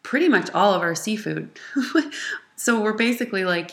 pretty 0.01 0.29
much 0.29 0.49
all 0.51 0.73
of 0.73 0.81
our 0.81 0.95
seafood. 0.95 1.49
so 2.55 2.81
we're 2.81 2.93
basically 2.93 3.43
like 3.43 3.71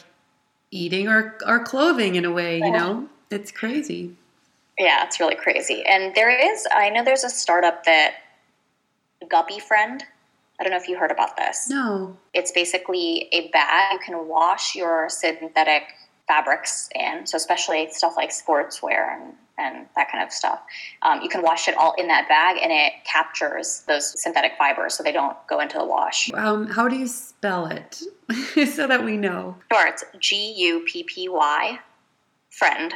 eating 0.72 1.07
our, 1.07 1.38
our 1.46 1.62
clothing 1.62 2.16
in 2.16 2.24
a 2.24 2.33
way, 2.33 2.59
you 2.59 2.70
know? 2.70 3.09
It's 3.31 3.53
crazy. 3.53 4.16
Yeah, 4.77 5.05
it's 5.05 5.20
really 5.20 5.37
crazy. 5.37 5.85
And 5.87 6.14
there 6.14 6.31
is, 6.31 6.66
I 6.72 6.90
know 6.90 7.05
there's 7.05 7.24
a 7.24 7.31
startup 7.31 7.85
that 7.85 8.14
Guppy 9.29 9.61
Friend. 9.61 10.03
I 10.61 10.64
don't 10.64 10.73
know 10.73 10.79
if 10.79 10.88
you 10.88 10.99
heard 10.99 11.11
about 11.12 11.37
this. 11.37 11.68
No. 11.71 12.16
It's 12.35 12.51
basically 12.51 13.29
a 13.33 13.49
bag 13.49 13.92
you 13.92 13.99
can 14.01 14.27
wash 14.27 14.75
your 14.75 15.09
synthetic 15.09 15.83
fabrics 16.27 16.88
in. 16.94 17.27
So, 17.27 17.37
especially 17.37 17.88
stuff 17.90 18.14
like 18.16 18.31
sportswear 18.31 19.14
and, 19.14 19.35
and 19.57 19.87
that 19.97 20.11
kind 20.11 20.23
of 20.25 20.33
stuff. 20.33 20.61
Um, 21.03 21.23
you 21.23 21.29
can 21.29 21.42
wash 21.42 21.68
it 21.68 21.77
all 21.77 21.94
in 21.97 22.09
that 22.09 22.29
bag 22.29 22.59
and 22.62 22.73
it 22.73 22.92
captures 23.05 23.85
those 23.87 24.21
synthetic 24.21 24.53
fibers 24.59 24.94
so 24.94 25.03
they 25.03 25.12
don't 25.12 25.37
go 25.49 25.61
into 25.61 25.79
the 25.79 25.87
wash. 25.87 26.31
Um, 26.35 26.66
how 26.66 26.88
do 26.88 26.97
you 26.97 27.07
spell 27.07 27.66
it 27.66 28.03
so 28.68 28.87
that 28.87 29.05
we 29.05 29.16
know? 29.16 29.57
Sure, 29.73 29.87
it's 29.87 30.05
G 30.18 30.55
U 30.55 30.85
P 30.87 31.05
P 31.05 31.29
Y, 31.29 31.79
friend 32.51 32.92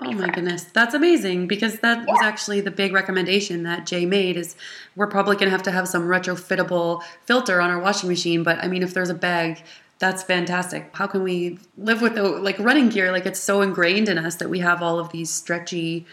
oh 0.00 0.12
my 0.12 0.28
goodness 0.28 0.64
that's 0.64 0.94
amazing 0.94 1.46
because 1.46 1.80
that 1.80 1.98
yeah. 1.98 2.04
was 2.06 2.20
actually 2.22 2.60
the 2.60 2.70
big 2.70 2.92
recommendation 2.92 3.62
that 3.62 3.86
jay 3.86 4.04
made 4.06 4.36
is 4.36 4.56
we're 4.96 5.06
probably 5.06 5.36
going 5.36 5.46
to 5.46 5.50
have 5.50 5.62
to 5.62 5.70
have 5.70 5.86
some 5.86 6.04
retrofittable 6.08 7.02
filter 7.24 7.60
on 7.60 7.70
our 7.70 7.78
washing 7.78 8.08
machine 8.08 8.42
but 8.42 8.58
i 8.64 8.66
mean 8.66 8.82
if 8.82 8.94
there's 8.94 9.10
a 9.10 9.14
bag 9.14 9.62
That's 10.00 10.22
fantastic. 10.22 10.90
How 10.92 11.06
can 11.06 11.22
we 11.22 11.58
live 11.78 12.02
without 12.02 12.42
like 12.42 12.58
running 12.58 12.88
gear? 12.88 13.12
Like 13.12 13.26
it's 13.26 13.40
so 13.40 13.62
ingrained 13.62 14.08
in 14.08 14.18
us 14.18 14.36
that 14.36 14.50
we 14.50 14.58
have 14.58 14.82
all 14.82 14.98
of 14.98 15.10
these 15.12 15.30
stretchy 15.30 16.04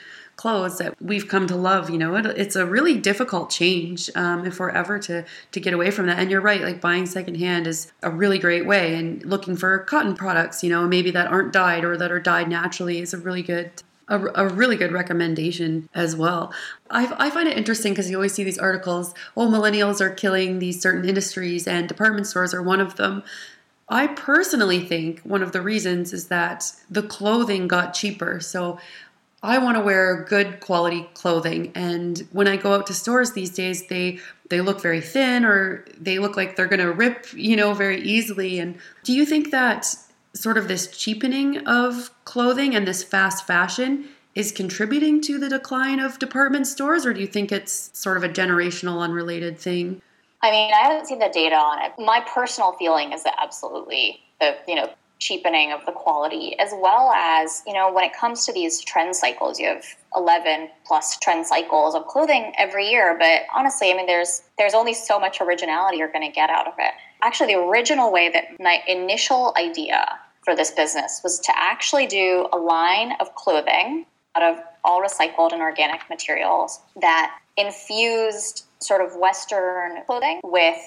clothes 0.41 0.79
that 0.79 0.99
we've 0.99 1.27
come 1.27 1.45
to 1.45 1.55
love. 1.55 1.91
You 1.91 1.99
know, 1.99 2.15
it, 2.15 2.25
it's 2.25 2.55
a 2.55 2.65
really 2.65 2.97
difficult 2.97 3.51
change 3.51 4.09
um, 4.15 4.43
if 4.43 4.59
we're 4.59 4.71
ever 4.71 4.97
to 4.97 5.23
to 5.51 5.59
get 5.59 5.71
away 5.73 5.91
from 5.91 6.07
that. 6.07 6.17
And 6.17 6.31
you're 6.31 6.41
right, 6.41 6.61
like 6.61 6.81
buying 6.81 7.05
secondhand 7.05 7.67
is 7.67 7.91
a 8.01 8.09
really 8.09 8.39
great 8.39 8.65
way, 8.65 8.95
and 8.95 9.23
looking 9.23 9.55
for 9.55 9.77
cotton 9.79 10.15
products, 10.15 10.63
you 10.63 10.71
know, 10.71 10.87
maybe 10.87 11.11
that 11.11 11.27
aren't 11.27 11.53
dyed 11.53 11.85
or 11.85 11.95
that 11.95 12.11
are 12.11 12.19
dyed 12.19 12.49
naturally 12.49 12.99
is 12.99 13.13
a 13.13 13.19
really 13.19 13.43
good 13.43 13.83
a, 14.07 14.19
a, 14.33 14.47
really 14.49 14.75
good 14.75 14.91
recommendation 14.91 15.87
as 15.93 16.15
well. 16.15 16.51
I, 16.89 17.27
I 17.27 17.29
find 17.29 17.47
it 17.47 17.55
interesting 17.55 17.93
because 17.93 18.09
you 18.09 18.17
always 18.17 18.33
see 18.33 18.43
these 18.43 18.57
articles, 18.57 19.13
oh, 19.37 19.47
millennials 19.47 20.01
are 20.01 20.09
killing 20.09 20.59
these 20.59 20.81
certain 20.81 21.07
industries 21.07 21.67
and 21.67 21.87
department 21.87 22.27
stores 22.27 22.53
are 22.53 22.63
one 22.63 22.81
of 22.81 22.97
them. 22.97 23.23
I 23.87 24.07
personally 24.07 24.79
think 24.79 25.21
one 25.21 25.43
of 25.43 25.51
the 25.51 25.61
reasons 25.61 26.13
is 26.13 26.27
that 26.27 26.73
the 26.89 27.03
clothing 27.03 27.67
got 27.67 27.93
cheaper. 27.93 28.39
So 28.39 28.79
I 29.43 29.57
want 29.57 29.75
to 29.77 29.81
wear 29.81 30.23
good 30.29 30.59
quality 30.59 31.09
clothing 31.13 31.71
and 31.73 32.27
when 32.31 32.47
I 32.47 32.57
go 32.57 32.73
out 32.73 32.87
to 32.87 32.93
stores 32.93 33.31
these 33.31 33.49
days 33.49 33.87
they 33.87 34.19
they 34.49 34.61
look 34.61 34.81
very 34.81 35.01
thin 35.01 35.45
or 35.45 35.85
they 35.99 36.19
look 36.19 36.37
like 36.37 36.55
they're 36.55 36.67
going 36.67 36.81
to 36.81 36.91
rip, 36.91 37.27
you 37.33 37.55
know, 37.55 37.73
very 37.73 38.01
easily 38.01 38.59
and 38.59 38.77
do 39.03 39.13
you 39.13 39.25
think 39.25 39.51
that 39.51 39.95
sort 40.33 40.57
of 40.57 40.67
this 40.67 40.87
cheapening 40.87 41.65
of 41.67 42.11
clothing 42.25 42.75
and 42.75 42.87
this 42.87 43.03
fast 43.03 43.47
fashion 43.47 44.07
is 44.35 44.51
contributing 44.51 45.21
to 45.21 45.37
the 45.39 45.49
decline 45.49 45.99
of 45.99 46.19
department 46.19 46.67
stores 46.67 47.05
or 47.05 47.13
do 47.13 47.19
you 47.19 47.27
think 47.27 47.51
it's 47.51 47.89
sort 47.93 48.17
of 48.17 48.23
a 48.23 48.29
generational 48.29 49.01
unrelated 49.01 49.57
thing? 49.57 50.01
I 50.43 50.51
mean, 50.51 50.71
I 50.73 50.87
haven't 50.87 51.07
seen 51.07 51.19
the 51.19 51.29
data 51.31 51.55
on 51.55 51.83
it. 51.83 51.91
My 51.99 52.23
personal 52.33 52.73
feeling 52.73 53.11
is 53.11 53.23
that 53.23 53.35
absolutely 53.41 54.21
the 54.39 54.55
you 54.67 54.75
know 54.75 54.89
cheapening 55.21 55.71
of 55.71 55.85
the 55.85 55.91
quality, 55.93 56.59
as 56.59 56.71
well 56.73 57.11
as 57.11 57.63
you 57.65 57.73
know 57.73 57.93
when 57.93 58.03
it 58.03 58.11
comes 58.13 58.45
to 58.45 58.51
these 58.51 58.81
trend 58.81 59.15
cycles, 59.15 59.59
you 59.59 59.67
have 59.67 59.85
eleven 60.13 60.67
plus 60.85 61.17
trend 61.19 61.45
cycles 61.45 61.95
of 61.95 62.05
clothing 62.07 62.51
every 62.57 62.89
year. 62.89 63.15
But 63.17 63.43
honestly, 63.55 63.91
I 63.91 63.95
mean, 63.95 64.07
there's 64.07 64.41
there's 64.57 64.73
only 64.73 64.93
so 64.93 65.19
much 65.19 65.39
originality 65.39 65.97
you're 65.97 66.11
going 66.11 66.29
to 66.29 66.35
get 66.35 66.49
out 66.49 66.67
of 66.67 66.73
it. 66.77 66.93
Actually, 67.21 67.53
the 67.53 67.59
original 67.61 68.11
way 68.11 68.29
that 68.29 68.59
my 68.59 68.79
initial 68.87 69.53
idea 69.57 70.05
for 70.43 70.55
this 70.55 70.71
business 70.71 71.21
was 71.23 71.39
to 71.39 71.53
actually 71.55 72.07
do 72.07 72.47
a 72.51 72.57
line 72.57 73.13
of 73.19 73.33
clothing 73.35 74.05
out 74.35 74.43
of 74.43 74.63
all 74.83 75.01
recycled 75.01 75.53
and 75.53 75.61
organic 75.61 76.09
materials 76.09 76.79
that 76.99 77.37
infused 77.57 78.65
sort 78.79 79.01
of 79.01 79.15
Western 79.17 80.03
clothing 80.07 80.39
with 80.43 80.77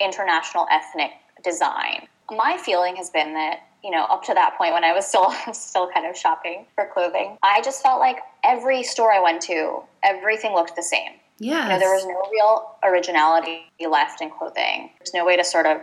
international 0.00 0.66
ethnic 0.72 1.12
design. 1.44 2.08
My 2.30 2.58
feeling 2.58 2.96
has 2.96 3.10
been 3.10 3.34
that 3.34 3.60
you 3.86 3.92
know 3.92 4.04
up 4.04 4.24
to 4.24 4.34
that 4.34 4.58
point 4.58 4.74
when 4.74 4.84
I 4.84 4.92
was 4.92 5.06
still 5.06 5.32
still 5.52 5.88
kind 5.92 6.06
of 6.06 6.16
shopping 6.16 6.66
for 6.74 6.90
clothing, 6.92 7.38
I 7.42 7.62
just 7.62 7.82
felt 7.82 8.00
like 8.00 8.18
every 8.44 8.82
store 8.82 9.12
I 9.12 9.20
went 9.20 9.40
to, 9.42 9.80
everything 10.02 10.52
looked 10.52 10.76
the 10.76 10.82
same. 10.82 11.12
Yeah, 11.38 11.64
you 11.64 11.68
know, 11.70 11.78
there 11.78 11.94
was 11.94 12.04
no 12.04 12.20
real 12.32 12.76
originality 12.82 13.66
left 13.88 14.20
in 14.20 14.30
clothing. 14.30 14.90
There's 14.98 15.14
no 15.14 15.24
way 15.24 15.36
to 15.36 15.44
sort 15.44 15.66
of 15.66 15.78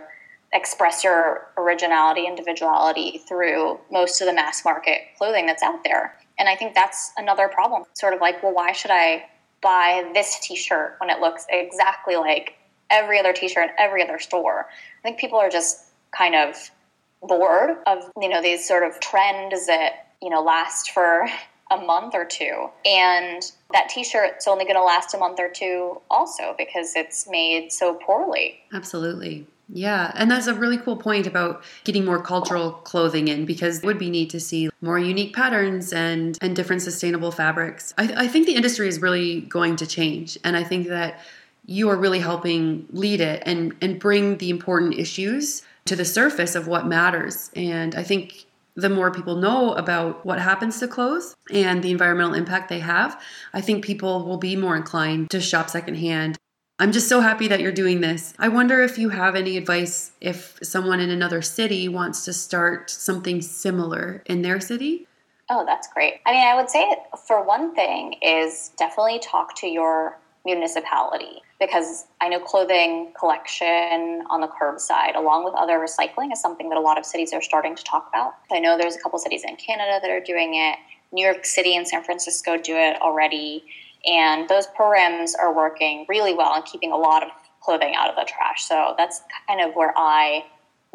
express 0.52 1.02
your 1.02 1.48
originality, 1.56 2.26
individuality 2.26 3.20
through 3.26 3.80
most 3.90 4.20
of 4.20 4.26
the 4.26 4.32
mass 4.32 4.64
market 4.64 5.00
clothing 5.18 5.46
that's 5.46 5.62
out 5.64 5.82
there. 5.82 6.16
And 6.38 6.48
I 6.48 6.54
think 6.54 6.74
that's 6.74 7.12
another 7.16 7.48
problem. 7.48 7.84
Sort 7.94 8.14
of 8.14 8.20
like, 8.20 8.40
well, 8.42 8.54
why 8.54 8.70
should 8.72 8.92
I 8.92 9.24
buy 9.64 10.08
this 10.12 10.38
t-shirt 10.40 10.96
when 11.00 11.10
it 11.10 11.18
looks 11.20 11.46
exactly 11.48 12.16
like 12.16 12.54
every 12.90 13.18
other 13.18 13.32
t-shirt 13.32 13.70
in 13.70 13.74
every 13.78 14.02
other 14.02 14.18
store. 14.18 14.68
I 14.68 15.02
think 15.02 15.18
people 15.18 15.38
are 15.38 15.50
just 15.50 15.86
kind 16.16 16.34
of 16.34 16.54
bored 17.26 17.78
of, 17.86 18.10
you 18.20 18.28
know, 18.28 18.42
these 18.42 18.66
sort 18.66 18.82
of 18.82 19.00
trends 19.00 19.66
that, 19.66 20.08
you 20.20 20.30
know, 20.30 20.42
last 20.42 20.90
for 20.90 21.26
a 21.70 21.76
month 21.78 22.14
or 22.14 22.24
two. 22.24 22.68
And 22.84 23.42
that 23.72 23.88
t 23.88 24.04
shirt's 24.04 24.46
only 24.46 24.64
going 24.64 24.76
to 24.76 24.82
last 24.82 25.14
a 25.14 25.18
month 25.18 25.40
or 25.40 25.48
two 25.48 26.00
also 26.10 26.54
because 26.56 26.94
it's 26.94 27.28
made 27.28 27.72
so 27.72 27.94
poorly. 27.94 28.60
Absolutely. 28.72 29.46
Yeah, 29.68 30.12
and 30.14 30.30
that's 30.30 30.46
a 30.46 30.54
really 30.54 30.76
cool 30.76 30.96
point 30.96 31.26
about 31.26 31.64
getting 31.84 32.04
more 32.04 32.20
cultural 32.20 32.72
clothing 32.72 33.28
in 33.28 33.46
because 33.46 33.78
it 33.78 33.84
would 33.84 33.98
be 33.98 34.10
neat 34.10 34.28
to 34.30 34.40
see 34.40 34.68
more 34.82 34.98
unique 34.98 35.34
patterns 35.34 35.92
and 35.92 36.36
and 36.42 36.54
different 36.54 36.82
sustainable 36.82 37.30
fabrics. 37.30 37.94
I, 37.96 38.12
I 38.16 38.28
think 38.28 38.46
the 38.46 38.56
industry 38.56 38.88
is 38.88 39.00
really 39.00 39.40
going 39.40 39.76
to 39.76 39.86
change, 39.86 40.38
and 40.44 40.54
I 40.54 40.64
think 40.64 40.88
that 40.88 41.18
you 41.64 41.88
are 41.88 41.96
really 41.96 42.18
helping 42.18 42.86
lead 42.92 43.22
it 43.22 43.42
and 43.46 43.74
and 43.80 43.98
bring 43.98 44.36
the 44.36 44.50
important 44.50 44.94
issues 44.94 45.62
to 45.86 45.96
the 45.96 46.04
surface 46.04 46.54
of 46.54 46.66
what 46.66 46.86
matters. 46.86 47.50
And 47.54 47.94
I 47.94 48.02
think 48.02 48.46
the 48.74 48.88
more 48.88 49.10
people 49.10 49.36
know 49.36 49.74
about 49.74 50.24
what 50.26 50.40
happens 50.40 50.80
to 50.80 50.88
clothes 50.88 51.34
and 51.52 51.82
the 51.82 51.90
environmental 51.90 52.34
impact 52.34 52.68
they 52.68 52.80
have, 52.80 53.20
I 53.52 53.60
think 53.60 53.84
people 53.84 54.24
will 54.24 54.38
be 54.38 54.56
more 54.56 54.76
inclined 54.76 55.30
to 55.30 55.40
shop 55.40 55.70
secondhand 55.70 56.38
I'm 56.80 56.90
just 56.90 57.08
so 57.08 57.20
happy 57.20 57.46
that 57.48 57.60
you're 57.60 57.70
doing 57.70 58.00
this. 58.00 58.34
I 58.36 58.48
wonder 58.48 58.82
if 58.82 58.98
you 58.98 59.10
have 59.10 59.36
any 59.36 59.56
advice 59.56 60.10
if 60.20 60.58
someone 60.60 60.98
in 60.98 61.08
another 61.08 61.40
city 61.40 61.88
wants 61.88 62.24
to 62.24 62.32
start 62.32 62.90
something 62.90 63.40
similar 63.42 64.24
in 64.26 64.42
their 64.42 64.58
city. 64.58 65.06
Oh, 65.48 65.64
that's 65.64 65.86
great. 65.86 66.14
I 66.26 66.32
mean, 66.32 66.44
I 66.44 66.56
would 66.56 66.68
say 66.68 66.96
for 67.28 67.44
one 67.44 67.76
thing 67.76 68.14
is 68.20 68.72
definitely 68.76 69.20
talk 69.20 69.54
to 69.58 69.68
your 69.68 70.18
municipality 70.44 71.43
because 71.60 72.06
I 72.20 72.28
know 72.28 72.40
clothing 72.40 73.12
collection 73.18 74.24
on 74.30 74.40
the 74.40 74.48
curbside, 74.48 75.16
along 75.16 75.44
with 75.44 75.54
other 75.54 75.78
recycling, 75.78 76.32
is 76.32 76.40
something 76.40 76.68
that 76.68 76.78
a 76.78 76.80
lot 76.80 76.98
of 76.98 77.06
cities 77.06 77.32
are 77.32 77.42
starting 77.42 77.76
to 77.76 77.84
talk 77.84 78.08
about. 78.08 78.34
I 78.50 78.58
know 78.58 78.76
there's 78.76 78.96
a 78.96 79.00
couple 79.00 79.18
cities 79.18 79.44
in 79.46 79.56
Canada 79.56 80.00
that 80.02 80.10
are 80.10 80.20
doing 80.20 80.54
it. 80.54 80.76
New 81.12 81.24
York 81.24 81.44
City 81.44 81.76
and 81.76 81.86
San 81.86 82.02
Francisco 82.02 82.56
do 82.56 82.74
it 82.76 83.00
already. 83.00 83.64
And 84.06 84.48
those 84.48 84.66
programs 84.66 85.34
are 85.34 85.54
working 85.54 86.04
really 86.08 86.34
well 86.34 86.54
and 86.54 86.64
keeping 86.64 86.92
a 86.92 86.96
lot 86.96 87.22
of 87.22 87.30
clothing 87.62 87.94
out 87.96 88.10
of 88.10 88.16
the 88.16 88.26
trash. 88.28 88.64
So 88.64 88.94
that's 88.98 89.22
kind 89.48 89.60
of 89.60 89.74
where 89.74 89.94
I 89.96 90.44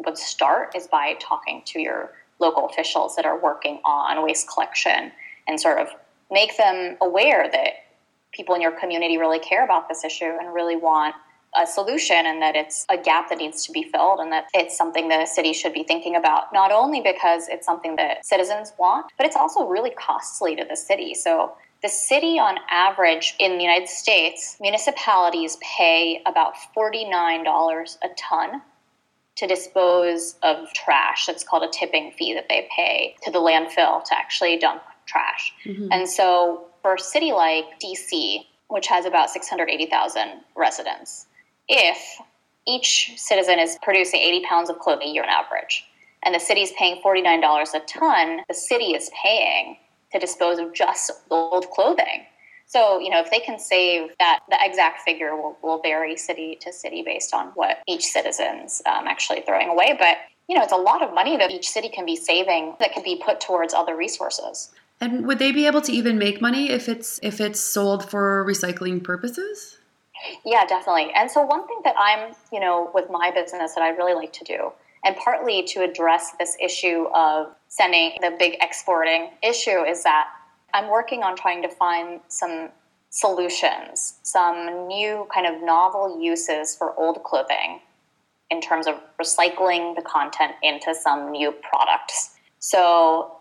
would 0.04 0.16
start 0.16 0.76
is 0.76 0.86
by 0.86 1.14
talking 1.20 1.62
to 1.66 1.80
your 1.80 2.12
local 2.38 2.66
officials 2.66 3.16
that 3.16 3.26
are 3.26 3.38
working 3.38 3.80
on 3.84 4.24
waste 4.24 4.48
collection 4.48 5.12
and 5.48 5.60
sort 5.60 5.78
of 5.78 5.88
make 6.30 6.56
them 6.56 6.96
aware 7.00 7.50
that 7.50 7.72
people 8.32 8.54
in 8.54 8.60
your 8.60 8.72
community 8.72 9.18
really 9.18 9.38
care 9.38 9.64
about 9.64 9.88
this 9.88 10.04
issue 10.04 10.32
and 10.40 10.54
really 10.54 10.76
want 10.76 11.14
a 11.60 11.66
solution 11.66 12.26
and 12.26 12.40
that 12.40 12.54
it's 12.54 12.86
a 12.88 12.96
gap 12.96 13.28
that 13.28 13.38
needs 13.38 13.66
to 13.66 13.72
be 13.72 13.82
filled 13.82 14.20
and 14.20 14.30
that 14.30 14.46
it's 14.54 14.76
something 14.76 15.08
the 15.08 15.26
city 15.26 15.52
should 15.52 15.72
be 15.72 15.82
thinking 15.82 16.14
about 16.14 16.44
not 16.52 16.70
only 16.70 17.00
because 17.00 17.48
it's 17.48 17.66
something 17.66 17.96
that 17.96 18.24
citizens 18.24 18.72
want 18.78 19.06
but 19.16 19.26
it's 19.26 19.34
also 19.34 19.66
really 19.66 19.90
costly 19.90 20.54
to 20.54 20.64
the 20.64 20.76
city 20.76 21.12
so 21.12 21.52
the 21.82 21.88
city, 21.88 22.38
on 22.38 22.58
average, 22.70 23.34
in 23.38 23.56
the 23.56 23.64
United 23.64 23.88
States, 23.88 24.56
municipalities 24.60 25.56
pay 25.62 26.20
about 26.26 26.52
$49 26.76 27.96
a 28.02 28.08
ton 28.18 28.60
to 29.36 29.46
dispose 29.46 30.34
of 30.42 30.70
trash. 30.74 31.24
That's 31.24 31.42
called 31.42 31.62
a 31.62 31.68
tipping 31.72 32.12
fee 32.12 32.34
that 32.34 32.48
they 32.50 32.68
pay 32.74 33.16
to 33.22 33.30
the 33.30 33.38
landfill 33.38 34.04
to 34.04 34.14
actually 34.14 34.58
dump 34.58 34.82
trash. 35.06 35.54
Mm-hmm. 35.64 35.88
And 35.90 36.08
so, 36.08 36.66
for 36.82 36.94
a 36.94 36.98
city 36.98 37.32
like 37.32 37.64
DC, 37.82 38.44
which 38.68 38.86
has 38.86 39.04
about 39.04 39.30
680,000 39.30 40.40
residents, 40.56 41.26
if 41.68 41.98
each 42.66 43.12
citizen 43.16 43.58
is 43.58 43.78
producing 43.82 44.20
80 44.20 44.46
pounds 44.46 44.70
of 44.70 44.78
clothing 44.78 45.08
a 45.08 45.12
year 45.12 45.22
on 45.22 45.28
average, 45.28 45.84
and 46.22 46.34
the 46.34 46.40
city 46.40 46.62
is 46.62 46.72
paying 46.78 47.00
$49 47.02 47.74
a 47.74 47.80
ton, 47.80 48.40
the 48.48 48.54
city 48.54 48.94
is 48.94 49.10
paying 49.22 49.76
to 50.12 50.18
dispose 50.18 50.58
of 50.58 50.74
just 50.74 51.10
old 51.30 51.70
clothing. 51.70 52.26
So, 52.66 53.00
you 53.00 53.10
know, 53.10 53.20
if 53.20 53.30
they 53.30 53.40
can 53.40 53.58
save 53.58 54.10
that, 54.20 54.40
the 54.48 54.56
exact 54.60 55.00
figure 55.00 55.34
will, 55.34 55.56
will 55.62 55.80
vary 55.80 56.16
city 56.16 56.56
to 56.60 56.72
city 56.72 57.02
based 57.02 57.34
on 57.34 57.48
what 57.54 57.78
each 57.88 58.04
citizen's 58.04 58.80
um, 58.86 59.08
actually 59.08 59.40
throwing 59.40 59.68
away. 59.68 59.96
But, 59.98 60.18
you 60.48 60.54
know, 60.54 60.62
it's 60.62 60.72
a 60.72 60.76
lot 60.76 61.02
of 61.02 61.12
money 61.12 61.36
that 61.36 61.50
each 61.50 61.68
city 61.68 61.88
can 61.88 62.06
be 62.06 62.14
saving 62.14 62.76
that 62.78 62.92
can 62.92 63.02
be 63.02 63.20
put 63.24 63.40
towards 63.40 63.74
other 63.74 63.96
resources. 63.96 64.70
And 65.00 65.26
would 65.26 65.38
they 65.38 65.52
be 65.52 65.66
able 65.66 65.80
to 65.82 65.92
even 65.92 66.18
make 66.18 66.40
money 66.40 66.70
if 66.70 66.88
it's 66.88 67.18
if 67.22 67.40
it's 67.40 67.60
sold 67.60 68.10
for 68.10 68.44
recycling 68.46 69.02
purposes? 69.02 69.78
Yeah, 70.44 70.66
definitely. 70.66 71.12
And 71.14 71.30
so 71.30 71.42
one 71.42 71.66
thing 71.66 71.80
that 71.84 71.94
I'm, 71.98 72.34
you 72.52 72.60
know, 72.60 72.90
with 72.92 73.08
my 73.10 73.30
business 73.30 73.74
that 73.74 73.82
I 73.82 73.88
really 73.90 74.14
like 74.14 74.32
to 74.34 74.44
do 74.44 74.72
and 75.04 75.16
partly 75.16 75.62
to 75.62 75.82
address 75.82 76.32
this 76.38 76.56
issue 76.60 77.06
of 77.14 77.54
sending 77.68 78.12
the 78.20 78.36
big 78.38 78.56
exporting 78.60 79.30
issue 79.42 79.82
is 79.82 80.02
that 80.02 80.28
I'm 80.74 80.90
working 80.90 81.22
on 81.22 81.36
trying 81.36 81.62
to 81.62 81.68
find 81.68 82.20
some 82.28 82.68
solutions, 83.08 84.18
some 84.22 84.86
new 84.86 85.26
kind 85.32 85.46
of 85.46 85.62
novel 85.62 86.20
uses 86.22 86.76
for 86.76 86.94
old 86.96 87.22
clothing 87.24 87.80
in 88.50 88.60
terms 88.60 88.86
of 88.86 88.96
recycling 89.20 89.96
the 89.96 90.02
content 90.02 90.52
into 90.62 90.94
some 90.94 91.30
new 91.30 91.52
products. 91.52 92.34
So 92.58 93.39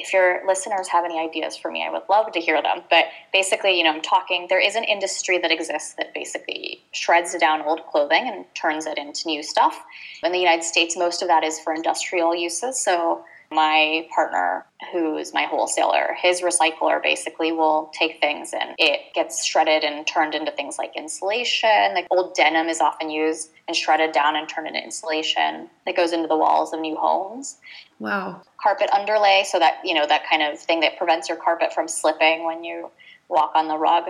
if 0.00 0.12
your 0.12 0.40
listeners 0.46 0.88
have 0.88 1.04
any 1.04 1.18
ideas 1.18 1.56
for 1.56 1.70
me, 1.70 1.84
I 1.86 1.90
would 1.90 2.02
love 2.08 2.32
to 2.32 2.40
hear 2.40 2.60
them. 2.62 2.82
But 2.90 3.06
basically, 3.32 3.76
you 3.76 3.84
know, 3.84 3.90
I'm 3.90 4.02
talking, 4.02 4.46
there 4.48 4.60
is 4.60 4.74
an 4.74 4.84
industry 4.84 5.38
that 5.38 5.50
exists 5.50 5.94
that 5.94 6.14
basically 6.14 6.82
shreds 6.92 7.36
down 7.38 7.62
old 7.62 7.86
clothing 7.86 8.26
and 8.26 8.44
turns 8.54 8.86
it 8.86 8.98
into 8.98 9.26
new 9.26 9.42
stuff. 9.42 9.82
In 10.22 10.32
the 10.32 10.38
United 10.38 10.64
States, 10.64 10.96
most 10.96 11.22
of 11.22 11.28
that 11.28 11.44
is 11.44 11.58
for 11.60 11.72
industrial 11.74 12.34
uses. 12.34 12.80
So 12.80 13.24
my 13.50 14.06
partner 14.14 14.66
who's 14.92 15.32
my 15.32 15.44
wholesaler 15.44 16.14
his 16.20 16.42
recycler 16.42 17.02
basically 17.02 17.50
will 17.50 17.90
take 17.98 18.20
things 18.20 18.52
and 18.52 18.74
it 18.78 19.12
gets 19.14 19.44
shredded 19.44 19.84
and 19.84 20.06
turned 20.06 20.34
into 20.34 20.52
things 20.52 20.78
like 20.78 20.96
insulation. 20.96 21.94
Like 21.94 22.06
old 22.10 22.34
denim 22.34 22.68
is 22.68 22.80
often 22.80 23.10
used 23.10 23.50
and 23.66 23.76
shredded 23.76 24.12
down 24.12 24.36
and 24.36 24.48
turned 24.48 24.66
into 24.66 24.82
insulation 24.82 25.68
that 25.86 25.96
goes 25.96 26.12
into 26.12 26.28
the 26.28 26.36
walls 26.36 26.72
of 26.72 26.80
new 26.80 26.96
homes. 26.96 27.58
Wow. 27.98 28.42
Carpet 28.62 28.90
underlay 28.92 29.44
so 29.46 29.58
that 29.58 29.80
you 29.84 29.94
know 29.94 30.06
that 30.06 30.28
kind 30.28 30.42
of 30.42 30.58
thing 30.58 30.80
that 30.80 30.96
prevents 30.96 31.28
your 31.28 31.38
carpet 31.38 31.72
from 31.72 31.88
slipping 31.88 32.44
when 32.44 32.64
you 32.64 32.90
walk 33.28 33.52
on 33.54 33.68
the 33.68 33.76
rug 33.76 34.04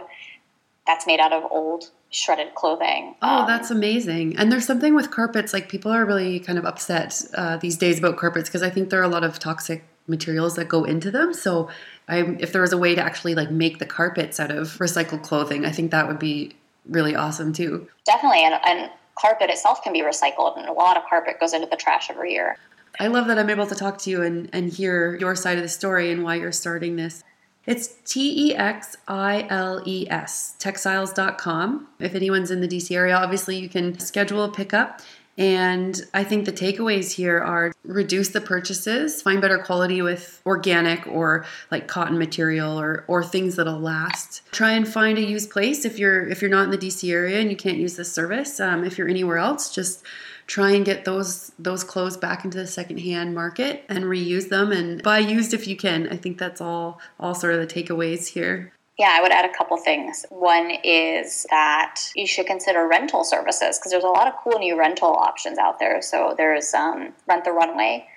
that's 0.87 1.07
made 1.07 1.21
out 1.21 1.33
of 1.33 1.45
old 1.51 1.91
shredded 2.11 2.55
clothing. 2.55 3.15
Oh, 3.23 3.41
um, 3.41 3.47
that's 3.47 3.71
amazing. 3.71 4.37
And 4.39 4.51
there's 4.51 4.67
something 4.67 4.95
with 4.95 5.11
carpets, 5.11 5.53
like 5.53 5.69
people 5.69 5.93
are 5.93 6.05
really 6.05 6.41
kind 6.41 6.59
of 6.59 6.65
upset 6.65 7.23
uh, 7.35 7.57
these 7.59 7.77
days 7.77 7.99
about 7.99 8.17
carpets 8.17 8.49
because 8.49 8.63
I 8.63 8.71
think 8.71 8.91
there 8.91 9.01
are 9.01 9.05
a 9.05 9.09
lot 9.09 9.25
of 9.25 9.39
toxic 9.39 9.85
materials 10.07 10.57
that 10.57 10.69
go 10.69 10.85
into 10.85 11.11
them. 11.11 11.35
So 11.35 11.69
I, 12.09 12.21
if 12.39 12.53
there 12.53 12.63
was 12.63 12.73
a 12.73 12.79
way 12.79 12.95
to 12.95 13.03
actually 13.03 13.35
like 13.35 13.51
make 13.51 13.79
the 13.79 13.87
carpets 13.87 14.41
out 14.41 14.51
of 14.51 14.79
recycled 14.79 15.23
clothing, 15.23 15.67
I 15.67 15.71
think 15.71 15.91
that 15.91 16.09
would 16.09 16.19
be 16.19 16.57
really 16.89 17.15
awesome 17.15 17.53
too. 17.53 17.87
Definitely. 18.07 18.45
And, 18.45 18.55
and 18.65 18.91
carpet 19.15 19.51
itself 19.51 19.83
can 19.83 19.93
be 19.93 20.01
recycled 20.01 20.59
and 20.59 20.67
a 20.67 20.73
lot 20.73 20.97
of 20.97 21.03
carpet 21.09 21.39
goes 21.39 21.53
into 21.53 21.67
the 21.67 21.77
trash 21.77 22.09
every 22.09 22.33
year. 22.33 22.57
I 22.99 23.09
love 23.09 23.27
that 23.29 23.39
I'm 23.39 23.51
able 23.51 23.67
to 23.67 23.75
talk 23.75 23.99
to 23.99 24.11
you 24.11 24.23
and, 24.23 24.49
and 24.53 24.73
hear 24.73 25.15
your 25.17 25.37
side 25.37 25.59
of 25.59 25.63
the 25.63 25.69
story 25.69 26.11
and 26.11 26.25
why 26.25 26.37
you're 26.37 26.53
starting 26.53 26.97
this. 26.97 27.23
It's 27.69 27.97
T 28.07 28.49
E 28.49 28.57
X 28.57 28.97
I 29.07 29.47
L 29.51 29.83
E 29.85 30.07
S, 30.09 30.57
texiles.com. 30.59 31.87
If 32.01 32.15
anyone's 32.15 32.51
in 32.51 32.63
the 32.63 32.67
DC 32.67 32.97
area, 32.97 33.15
obviously 33.15 33.59
you 33.59 33.69
can 33.69 33.99
schedule 33.99 34.43
a 34.43 34.51
pickup. 34.51 35.03
And 35.37 36.01
I 36.15 36.25
think 36.25 36.47
the 36.47 36.53
takeaways 36.53 37.13
here 37.13 37.39
are 37.39 37.75
reduce 37.85 38.31
the 38.31 38.41
purchases, 38.41 39.21
find 39.21 39.43
better 39.43 39.59
quality 39.59 40.01
with 40.01 40.41
organic 40.47 41.07
or 41.07 41.45
like 41.71 41.89
cotton 41.89 42.17
material 42.17 42.81
or 42.81 43.05
or 43.07 43.23
things 43.23 43.57
that'll 43.57 43.79
last. 43.79 44.51
Try 44.51 44.73
and 44.73 44.89
find 44.89 45.19
a 45.19 45.21
used 45.21 45.51
place 45.51 45.85
if 45.85 45.99
you're 45.99 46.27
if 46.27 46.41
you're 46.41 46.51
not 46.51 46.65
in 46.65 46.71
the 46.71 46.79
DC 46.79 47.13
area 47.13 47.39
and 47.39 47.51
you 47.51 47.57
can't 47.57 47.77
use 47.77 47.97
this 47.97 48.11
service. 48.11 48.61
Um, 48.61 48.83
if 48.83 48.97
you're 48.97 49.11
anywhere 49.11 49.37
else, 49.37 49.75
just 49.75 50.03
try 50.49 50.71
and 50.73 50.85
get 50.85 51.05
those 51.05 51.53
those 51.59 51.85
clothes 51.85 52.17
back 52.17 52.45
into 52.45 52.59
the 52.59 52.67
secondhand 52.67 53.35
market 53.35 53.85
and 53.89 54.05
reuse 54.05 54.49
them 54.49 54.73
and 54.73 55.01
buy 55.03 55.19
used 55.19 55.55
if 55.55 55.69
you 55.69 55.77
can. 55.77 56.09
I 56.09 56.17
think 56.17 56.39
that's 56.39 56.61
all 56.61 57.01
all 57.21 57.35
sort 57.35 57.55
of 57.55 57.61
the 57.61 57.67
takeaways 57.67 58.27
here. 58.27 58.73
Yeah, 58.99 59.11
I 59.13 59.23
would 59.23 59.31
add 59.31 59.45
a 59.45 59.57
couple 59.57 59.77
things. 59.77 60.27
One 60.31 60.73
is 60.83 61.47
that 61.51 62.01
you 62.17 62.27
should 62.27 62.47
consider 62.47 62.89
rental 62.89 63.23
services 63.23 63.79
because 63.79 63.93
there's 63.93 64.03
a 64.03 64.09
lot 64.09 64.27
of 64.27 64.35
cool 64.43 64.59
new 64.59 64.77
rental 64.77 65.15
options 65.15 65.57
out 65.57 65.79
there. 65.79 66.03
So 66.03 66.35
there's 66.37 66.75
um, 66.75 67.13
Rent 67.29 67.45
the 67.45 67.53
Runway, 67.53 68.09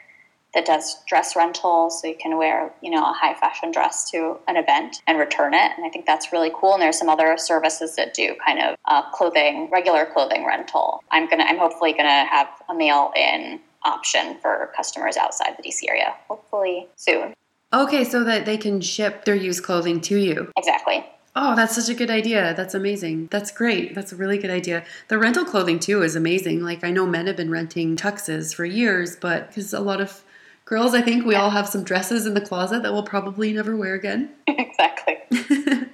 that 0.53 0.65
does 0.65 0.97
dress 1.07 1.35
rentals 1.35 2.01
so 2.01 2.07
you 2.07 2.15
can 2.15 2.37
wear 2.37 2.73
you 2.81 2.89
know 2.89 3.01
a 3.01 3.13
high 3.13 3.33
fashion 3.33 3.71
dress 3.71 4.09
to 4.09 4.37
an 4.47 4.57
event 4.57 5.01
and 5.07 5.17
return 5.17 5.53
it 5.53 5.71
and 5.77 5.85
i 5.85 5.89
think 5.89 6.05
that's 6.05 6.31
really 6.31 6.51
cool 6.55 6.73
and 6.73 6.81
there's 6.81 6.97
some 6.97 7.09
other 7.09 7.37
services 7.37 7.95
that 7.95 8.13
do 8.13 8.35
kind 8.45 8.59
of 8.59 8.75
uh, 8.85 9.09
clothing 9.11 9.69
regular 9.71 10.05
clothing 10.05 10.45
rental 10.45 11.03
i'm 11.11 11.29
gonna 11.29 11.43
i'm 11.43 11.57
hopefully 11.57 11.93
gonna 11.93 12.25
have 12.25 12.47
a 12.69 12.73
mail 12.73 13.11
in 13.15 13.59
option 13.83 14.37
for 14.41 14.71
customers 14.75 15.17
outside 15.17 15.55
the 15.57 15.63
dc 15.63 15.77
area 15.87 16.13
hopefully 16.27 16.87
soon 16.95 17.33
okay 17.73 18.03
so 18.03 18.23
that 18.23 18.45
they 18.45 18.57
can 18.57 18.81
ship 18.81 19.25
their 19.25 19.35
used 19.35 19.63
clothing 19.63 20.01
to 20.01 20.17
you 20.17 20.51
exactly 20.57 21.05
Oh, 21.33 21.55
that's 21.55 21.75
such 21.75 21.87
a 21.87 21.97
good 21.97 22.09
idea. 22.09 22.53
That's 22.57 22.73
amazing. 22.73 23.29
That's 23.31 23.51
great. 23.51 23.95
That's 23.95 24.11
a 24.11 24.17
really 24.17 24.37
good 24.37 24.49
idea. 24.49 24.83
The 25.07 25.17
rental 25.17 25.45
clothing 25.45 25.79
too 25.79 26.01
is 26.01 26.13
amazing. 26.13 26.61
Like 26.61 26.83
I 26.83 26.91
know 26.91 27.05
men 27.05 27.27
have 27.27 27.37
been 27.37 27.49
renting 27.49 27.95
tuxes 27.95 28.53
for 28.53 28.65
years, 28.65 29.15
but 29.15 29.47
because 29.47 29.71
a 29.71 29.79
lot 29.79 30.01
of 30.01 30.25
Girls, 30.71 30.93
I 30.93 31.01
think 31.01 31.25
we 31.25 31.35
all 31.35 31.49
have 31.49 31.67
some 31.67 31.83
dresses 31.83 32.25
in 32.25 32.33
the 32.33 32.39
closet 32.39 32.81
that 32.83 32.93
we'll 32.93 33.03
probably 33.03 33.51
never 33.51 33.75
wear 33.75 33.93
again. 33.93 34.29
exactly. 34.47 35.17
awesome. 35.33 35.89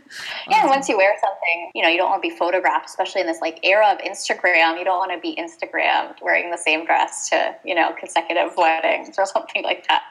Yeah, 0.47 0.61
and 0.61 0.69
once 0.69 0.87
you 0.87 0.95
wear 0.95 1.15
something, 1.19 1.71
you 1.73 1.81
know, 1.81 1.89
you 1.89 1.97
don't 1.97 2.11
want 2.11 2.21
to 2.21 2.29
be 2.29 2.35
photographed, 2.35 2.87
especially 2.87 3.21
in 3.21 3.25
this 3.25 3.41
like 3.41 3.59
era 3.65 3.87
of 3.87 3.97
Instagram. 3.97 4.77
You 4.77 4.85
don't 4.85 4.99
want 4.99 5.11
to 5.13 5.19
be 5.19 5.35
Instagrammed 5.35 6.21
wearing 6.21 6.51
the 6.51 6.59
same 6.59 6.85
dress 6.85 7.27
to, 7.29 7.55
you 7.65 7.73
know, 7.73 7.91
consecutive 7.99 8.55
weddings 8.55 9.15
or 9.17 9.25
something 9.33 9.63
like 9.63 9.87
that. 9.87 10.03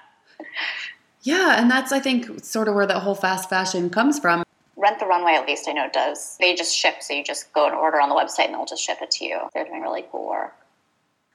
Yeah, 1.23 1.61
and 1.61 1.71
that's 1.71 1.93
I 1.93 2.01
think 2.01 2.45
sort 2.45 2.67
of 2.67 2.75
where 2.75 2.89
that 2.89 2.99
whole 2.99 3.15
fast 3.15 3.49
fashion 3.49 3.89
comes 3.89 4.19
from. 4.19 4.43
Rent 4.75 4.99
the 4.99 5.07
Runway, 5.07 5.35
at 5.35 5.47
least 5.47 5.69
I 5.69 5.75
know, 5.75 5.85
it 5.85 5.93
does. 5.93 6.37
They 6.41 6.57
just 6.57 6.77
ship, 6.77 7.05
so 7.05 7.15
you 7.15 7.23
just 7.23 7.53
go 7.53 7.67
and 7.67 7.75
order 7.77 8.01
on 8.01 8.09
the 8.09 8.17
website 8.17 8.47
and 8.47 8.55
they'll 8.55 8.67
just 8.67 8.83
ship 8.83 8.99
it 9.01 9.13
to 9.13 9.25
you. 9.25 9.39
They're 9.55 9.65
doing 9.65 9.81
really 9.81 10.05
cool 10.11 10.29
work. 10.29 10.57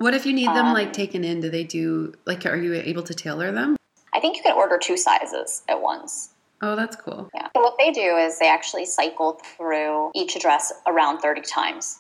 What 0.02 0.16
if 0.16 0.26
you 0.26 0.34
need 0.34 0.48
them 0.48 0.66
um, 0.66 0.74
like 0.74 0.94
taken 0.94 1.24
in? 1.24 1.42
Do 1.42 1.52
they 1.52 1.64
do 1.64 2.16
like 2.26 2.44
are 2.48 2.58
you 2.58 2.74
able 2.74 3.04
to 3.04 3.14
tailor 3.14 3.52
them? 3.52 3.78
I 4.12 4.20
think 4.20 4.36
you 4.36 4.42
can 4.42 4.56
order 4.58 4.80
two 4.82 4.98
sizes 4.98 5.62
at 5.70 5.80
once. 5.80 6.30
Oh, 6.60 6.76
that's 6.76 6.96
cool. 6.96 7.30
Yeah. 7.36 7.50
So 7.56 7.62
what 7.62 7.76
they 7.78 7.92
do 7.92 8.18
is 8.18 8.40
they 8.40 8.50
actually 8.50 8.88
cycle 8.88 9.34
through 9.34 10.10
each 10.16 10.36
address 10.36 10.74
around 10.88 11.20
30 11.20 11.42
times. 11.42 12.00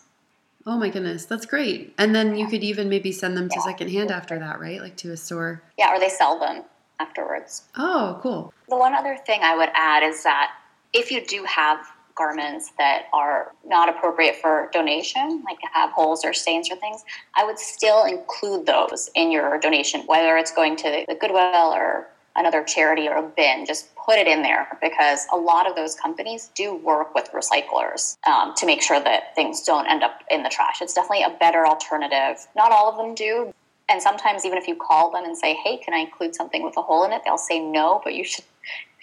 Oh 0.65 0.79
my 0.79 0.89
goodness, 0.89 1.25
that's 1.25 1.45
great. 1.45 1.93
And 1.99 2.15
then 2.15 2.35
you 2.35 2.47
could 2.47 2.63
even 2.63 2.89
maybe 2.89 3.11
send 3.11 3.37
them 3.37 3.49
to 3.49 3.55
yeah. 3.57 3.65
secondhand 3.65 4.09
after 4.09 4.39
that, 4.39 4.59
right? 4.59 4.81
Like 4.81 4.97
to 4.97 5.11
a 5.11 5.17
store. 5.17 5.61
Yeah, 5.77 5.95
or 5.95 5.99
they 5.99 6.09
sell 6.09 6.39
them 6.39 6.63
afterwards. 6.99 7.63
Oh, 7.77 8.19
cool. 8.23 8.51
The 8.67 8.77
one 8.77 8.95
other 8.95 9.15
thing 9.27 9.41
I 9.43 9.55
would 9.55 9.69
add 9.75 10.01
is 10.01 10.23
that 10.23 10.53
if 10.91 11.11
you 11.11 11.23
do 11.23 11.43
have 11.43 11.85
garments 12.21 12.71
that 12.77 13.05
are 13.13 13.53
not 13.65 13.89
appropriate 13.89 14.35
for 14.35 14.69
donation, 14.71 15.41
like 15.43 15.57
have 15.73 15.89
holes 15.89 16.23
or 16.23 16.33
stains 16.33 16.69
or 16.69 16.75
things, 16.75 17.03
I 17.35 17.43
would 17.43 17.57
still 17.57 18.05
include 18.05 18.67
those 18.67 19.09
in 19.15 19.31
your 19.31 19.57
donation, 19.59 20.01
whether 20.05 20.37
it's 20.37 20.51
going 20.51 20.75
to 20.77 21.05
the 21.07 21.15
Goodwill 21.15 21.73
or 21.73 22.07
another 22.35 22.63
charity 22.63 23.07
or 23.07 23.17
a 23.17 23.23
bin, 23.23 23.65
just 23.65 23.93
put 23.95 24.17
it 24.17 24.27
in 24.27 24.43
there 24.43 24.77
because 24.81 25.25
a 25.33 25.35
lot 25.35 25.67
of 25.67 25.75
those 25.75 25.95
companies 25.95 26.51
do 26.55 26.75
work 26.75 27.13
with 27.15 27.29
recyclers 27.31 28.17
um, 28.27 28.53
to 28.55 28.65
make 28.65 28.81
sure 28.81 29.01
that 29.01 29.35
things 29.35 29.63
don't 29.63 29.87
end 29.87 30.03
up 30.03 30.21
in 30.29 30.43
the 30.43 30.49
trash. 30.49 30.81
It's 30.81 30.93
definitely 30.93 31.23
a 31.23 31.35
better 31.39 31.65
alternative. 31.65 32.47
Not 32.55 32.71
all 32.71 32.89
of 32.89 32.97
them 32.97 33.15
do. 33.15 33.51
And 33.89 34.01
sometimes, 34.01 34.45
even 34.45 34.57
if 34.57 34.67
you 34.67 34.75
call 34.75 35.11
them 35.11 35.25
and 35.25 35.37
say, 35.37 35.55
hey, 35.55 35.77
can 35.77 35.93
I 35.93 35.97
include 35.97 36.33
something 36.33 36.63
with 36.63 36.77
a 36.77 36.81
hole 36.81 37.03
in 37.03 37.11
it? 37.11 37.23
They'll 37.25 37.37
say 37.37 37.59
no, 37.59 37.99
but 38.03 38.13
you 38.13 38.23
should 38.23 38.45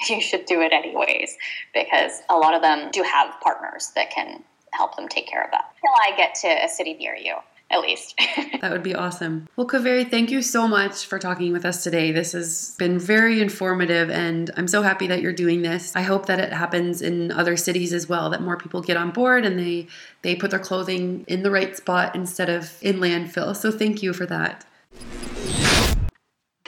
you 0.09 0.21
should 0.21 0.47
do 0.47 0.61
it 0.61 0.73
anyways 0.73 1.37
because 1.75 2.23
a 2.29 2.37
lot 2.37 2.55
of 2.55 2.63
them 2.63 2.91
do 2.93 3.03
have 3.03 3.41
partners 3.41 3.93
that 3.95 4.11
can 4.11 4.43
help 4.73 4.97
them 4.97 5.09
take 5.09 5.27
care 5.27 5.43
of 5.43 5.51
that 5.51 5.73
until 5.77 5.95
I 6.03 6.17
get 6.17 6.35
to 6.37 6.65
a 6.65 6.69
city 6.69 6.95
near 6.95 7.17
you. 7.17 7.35
At 7.71 7.83
least. 7.83 8.19
that 8.63 8.73
would 8.73 8.83
be 8.83 8.95
awesome. 8.95 9.47
Well, 9.55 9.67
Kaveri, 9.67 10.11
thank 10.11 10.31
you 10.31 10.41
so 10.41 10.67
much 10.67 11.05
for 11.05 11.19
talking 11.19 11.53
with 11.53 11.67
us 11.67 11.85
today. 11.85 12.13
This 12.13 12.33
has 12.33 12.75
been 12.79 12.99
very 12.99 13.43
informative, 13.43 14.09
and 14.09 14.51
I'm 14.57 14.69
so 14.69 14.81
happy 14.81 15.07
that 15.09 15.21
you're 15.21 15.35
doing 15.35 15.61
this. 15.61 15.95
I 15.95 16.01
hope 16.01 16.25
that 16.27 16.41
it 16.41 16.51
happens 16.51 17.03
in 17.03 17.31
other 17.31 17.59
cities 17.59 17.93
as 17.93 18.09
well, 18.09 18.31
that 18.31 18.41
more 18.41 18.57
people 18.57 18.81
get 18.81 18.97
on 18.97 19.11
board 19.11 19.45
and 19.45 19.59
they 19.59 19.87
they 20.23 20.35
put 20.35 20.51
their 20.51 20.59
clothing 20.59 21.27
in 21.29 21.43
the 21.43 21.51
right 21.51 21.77
spot 21.77 22.15
instead 22.15 22.49
of 22.49 22.73
in 22.81 23.01
landfill. 23.01 23.55
So 23.55 23.71
thank 23.71 24.03
you 24.03 24.15
for 24.15 24.25
that. 24.25 24.65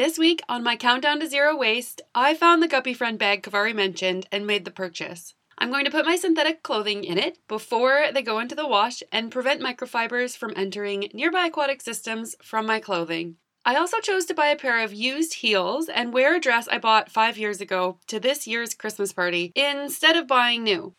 This 0.01 0.19
week 0.19 0.41
on 0.49 0.65
my 0.65 0.77
countdown 0.77 1.21
to 1.21 1.27
zero 1.27 1.55
waste, 1.55 2.01
I 2.15 2.33
found 2.33 2.63
the 2.63 2.69
Guppyfriend 2.69 3.19
bag 3.19 3.43
Kaveri 3.43 3.75
mentioned 3.75 4.27
and 4.33 4.47
made 4.47 4.65
the 4.65 4.71
purchase. 4.71 5.35
I'm 5.59 5.71
going 5.71 5.85
to 5.85 5.91
put 5.91 6.07
my 6.07 6.17
synthetic 6.17 6.63
clothing 6.63 7.05
in 7.05 7.19
it 7.19 7.37
before 7.49 8.07
they 8.11 8.23
go 8.23 8.39
into 8.39 8.55
the 8.55 8.67
wash 8.67 9.03
and 9.13 9.31
prevent 9.31 9.61
microfibers 9.61 10.39
from 10.39 10.55
entering 10.57 11.11
nearby 11.13 11.45
aquatic 11.45 11.83
systems 11.83 12.35
from 12.43 12.65
my 12.65 12.81
clothing. 12.81 13.37
I 13.67 13.77
also 13.77 14.01
chose 14.01 14.25
to 14.25 14.35
buy 14.35 14.47
a 14.47 14.57
pair 14.57 14.83
of 14.83 14.95
used 14.95 15.35
heels 15.35 15.91
and 15.91 16.15
wear 16.15 16.35
a 16.35 16.41
dress 16.41 16.67
I 16.67 16.79
bought 16.79 17.13
five 17.13 17.37
years 17.37 17.61
ago 17.61 17.99
to 18.07 18.19
this 18.19 18.47
year's 18.47 18.73
Christmas 18.73 19.13
party 19.13 19.53
instead 19.55 20.17
of 20.17 20.27
buying 20.27 20.65
new. 20.65 20.95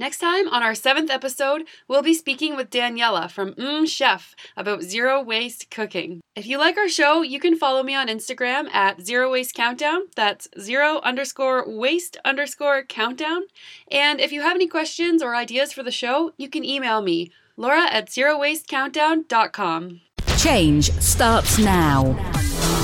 Next 0.00 0.16
time 0.16 0.48
on 0.48 0.62
our 0.62 0.74
seventh 0.74 1.10
episode, 1.10 1.64
we'll 1.86 2.00
be 2.00 2.14
speaking 2.14 2.56
with 2.56 2.70
Daniela 2.70 3.30
from 3.30 3.52
Mmm 3.52 3.86
Chef 3.86 4.34
about 4.56 4.80
zero 4.80 5.22
waste 5.22 5.70
cooking. 5.70 6.22
If 6.34 6.46
you 6.46 6.56
like 6.56 6.78
our 6.78 6.88
show, 6.88 7.20
you 7.20 7.38
can 7.38 7.54
follow 7.54 7.82
me 7.82 7.94
on 7.94 8.08
Instagram 8.08 8.72
at 8.72 9.02
zero 9.02 9.30
waste 9.30 9.54
countdown. 9.54 10.04
That's 10.16 10.48
zero 10.58 11.00
underscore 11.02 11.68
waste 11.68 12.16
underscore 12.24 12.82
countdown. 12.82 13.42
And 13.90 14.22
if 14.22 14.32
you 14.32 14.40
have 14.40 14.54
any 14.54 14.66
questions 14.66 15.22
or 15.22 15.36
ideas 15.36 15.74
for 15.74 15.82
the 15.82 15.90
show, 15.90 16.32
you 16.38 16.48
can 16.48 16.64
email 16.64 17.02
me, 17.02 17.30
Laura 17.58 17.84
at 17.92 18.08
zerowastecountdown.com. 18.08 20.00
Change 20.38 20.92
starts 20.92 21.58
now. 21.58 22.04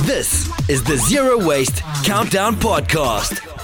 This 0.02 0.50
is 0.68 0.84
the 0.84 0.98
Zero 0.98 1.42
Waste 1.48 1.80
Countdown 2.04 2.56
Podcast. 2.56 3.55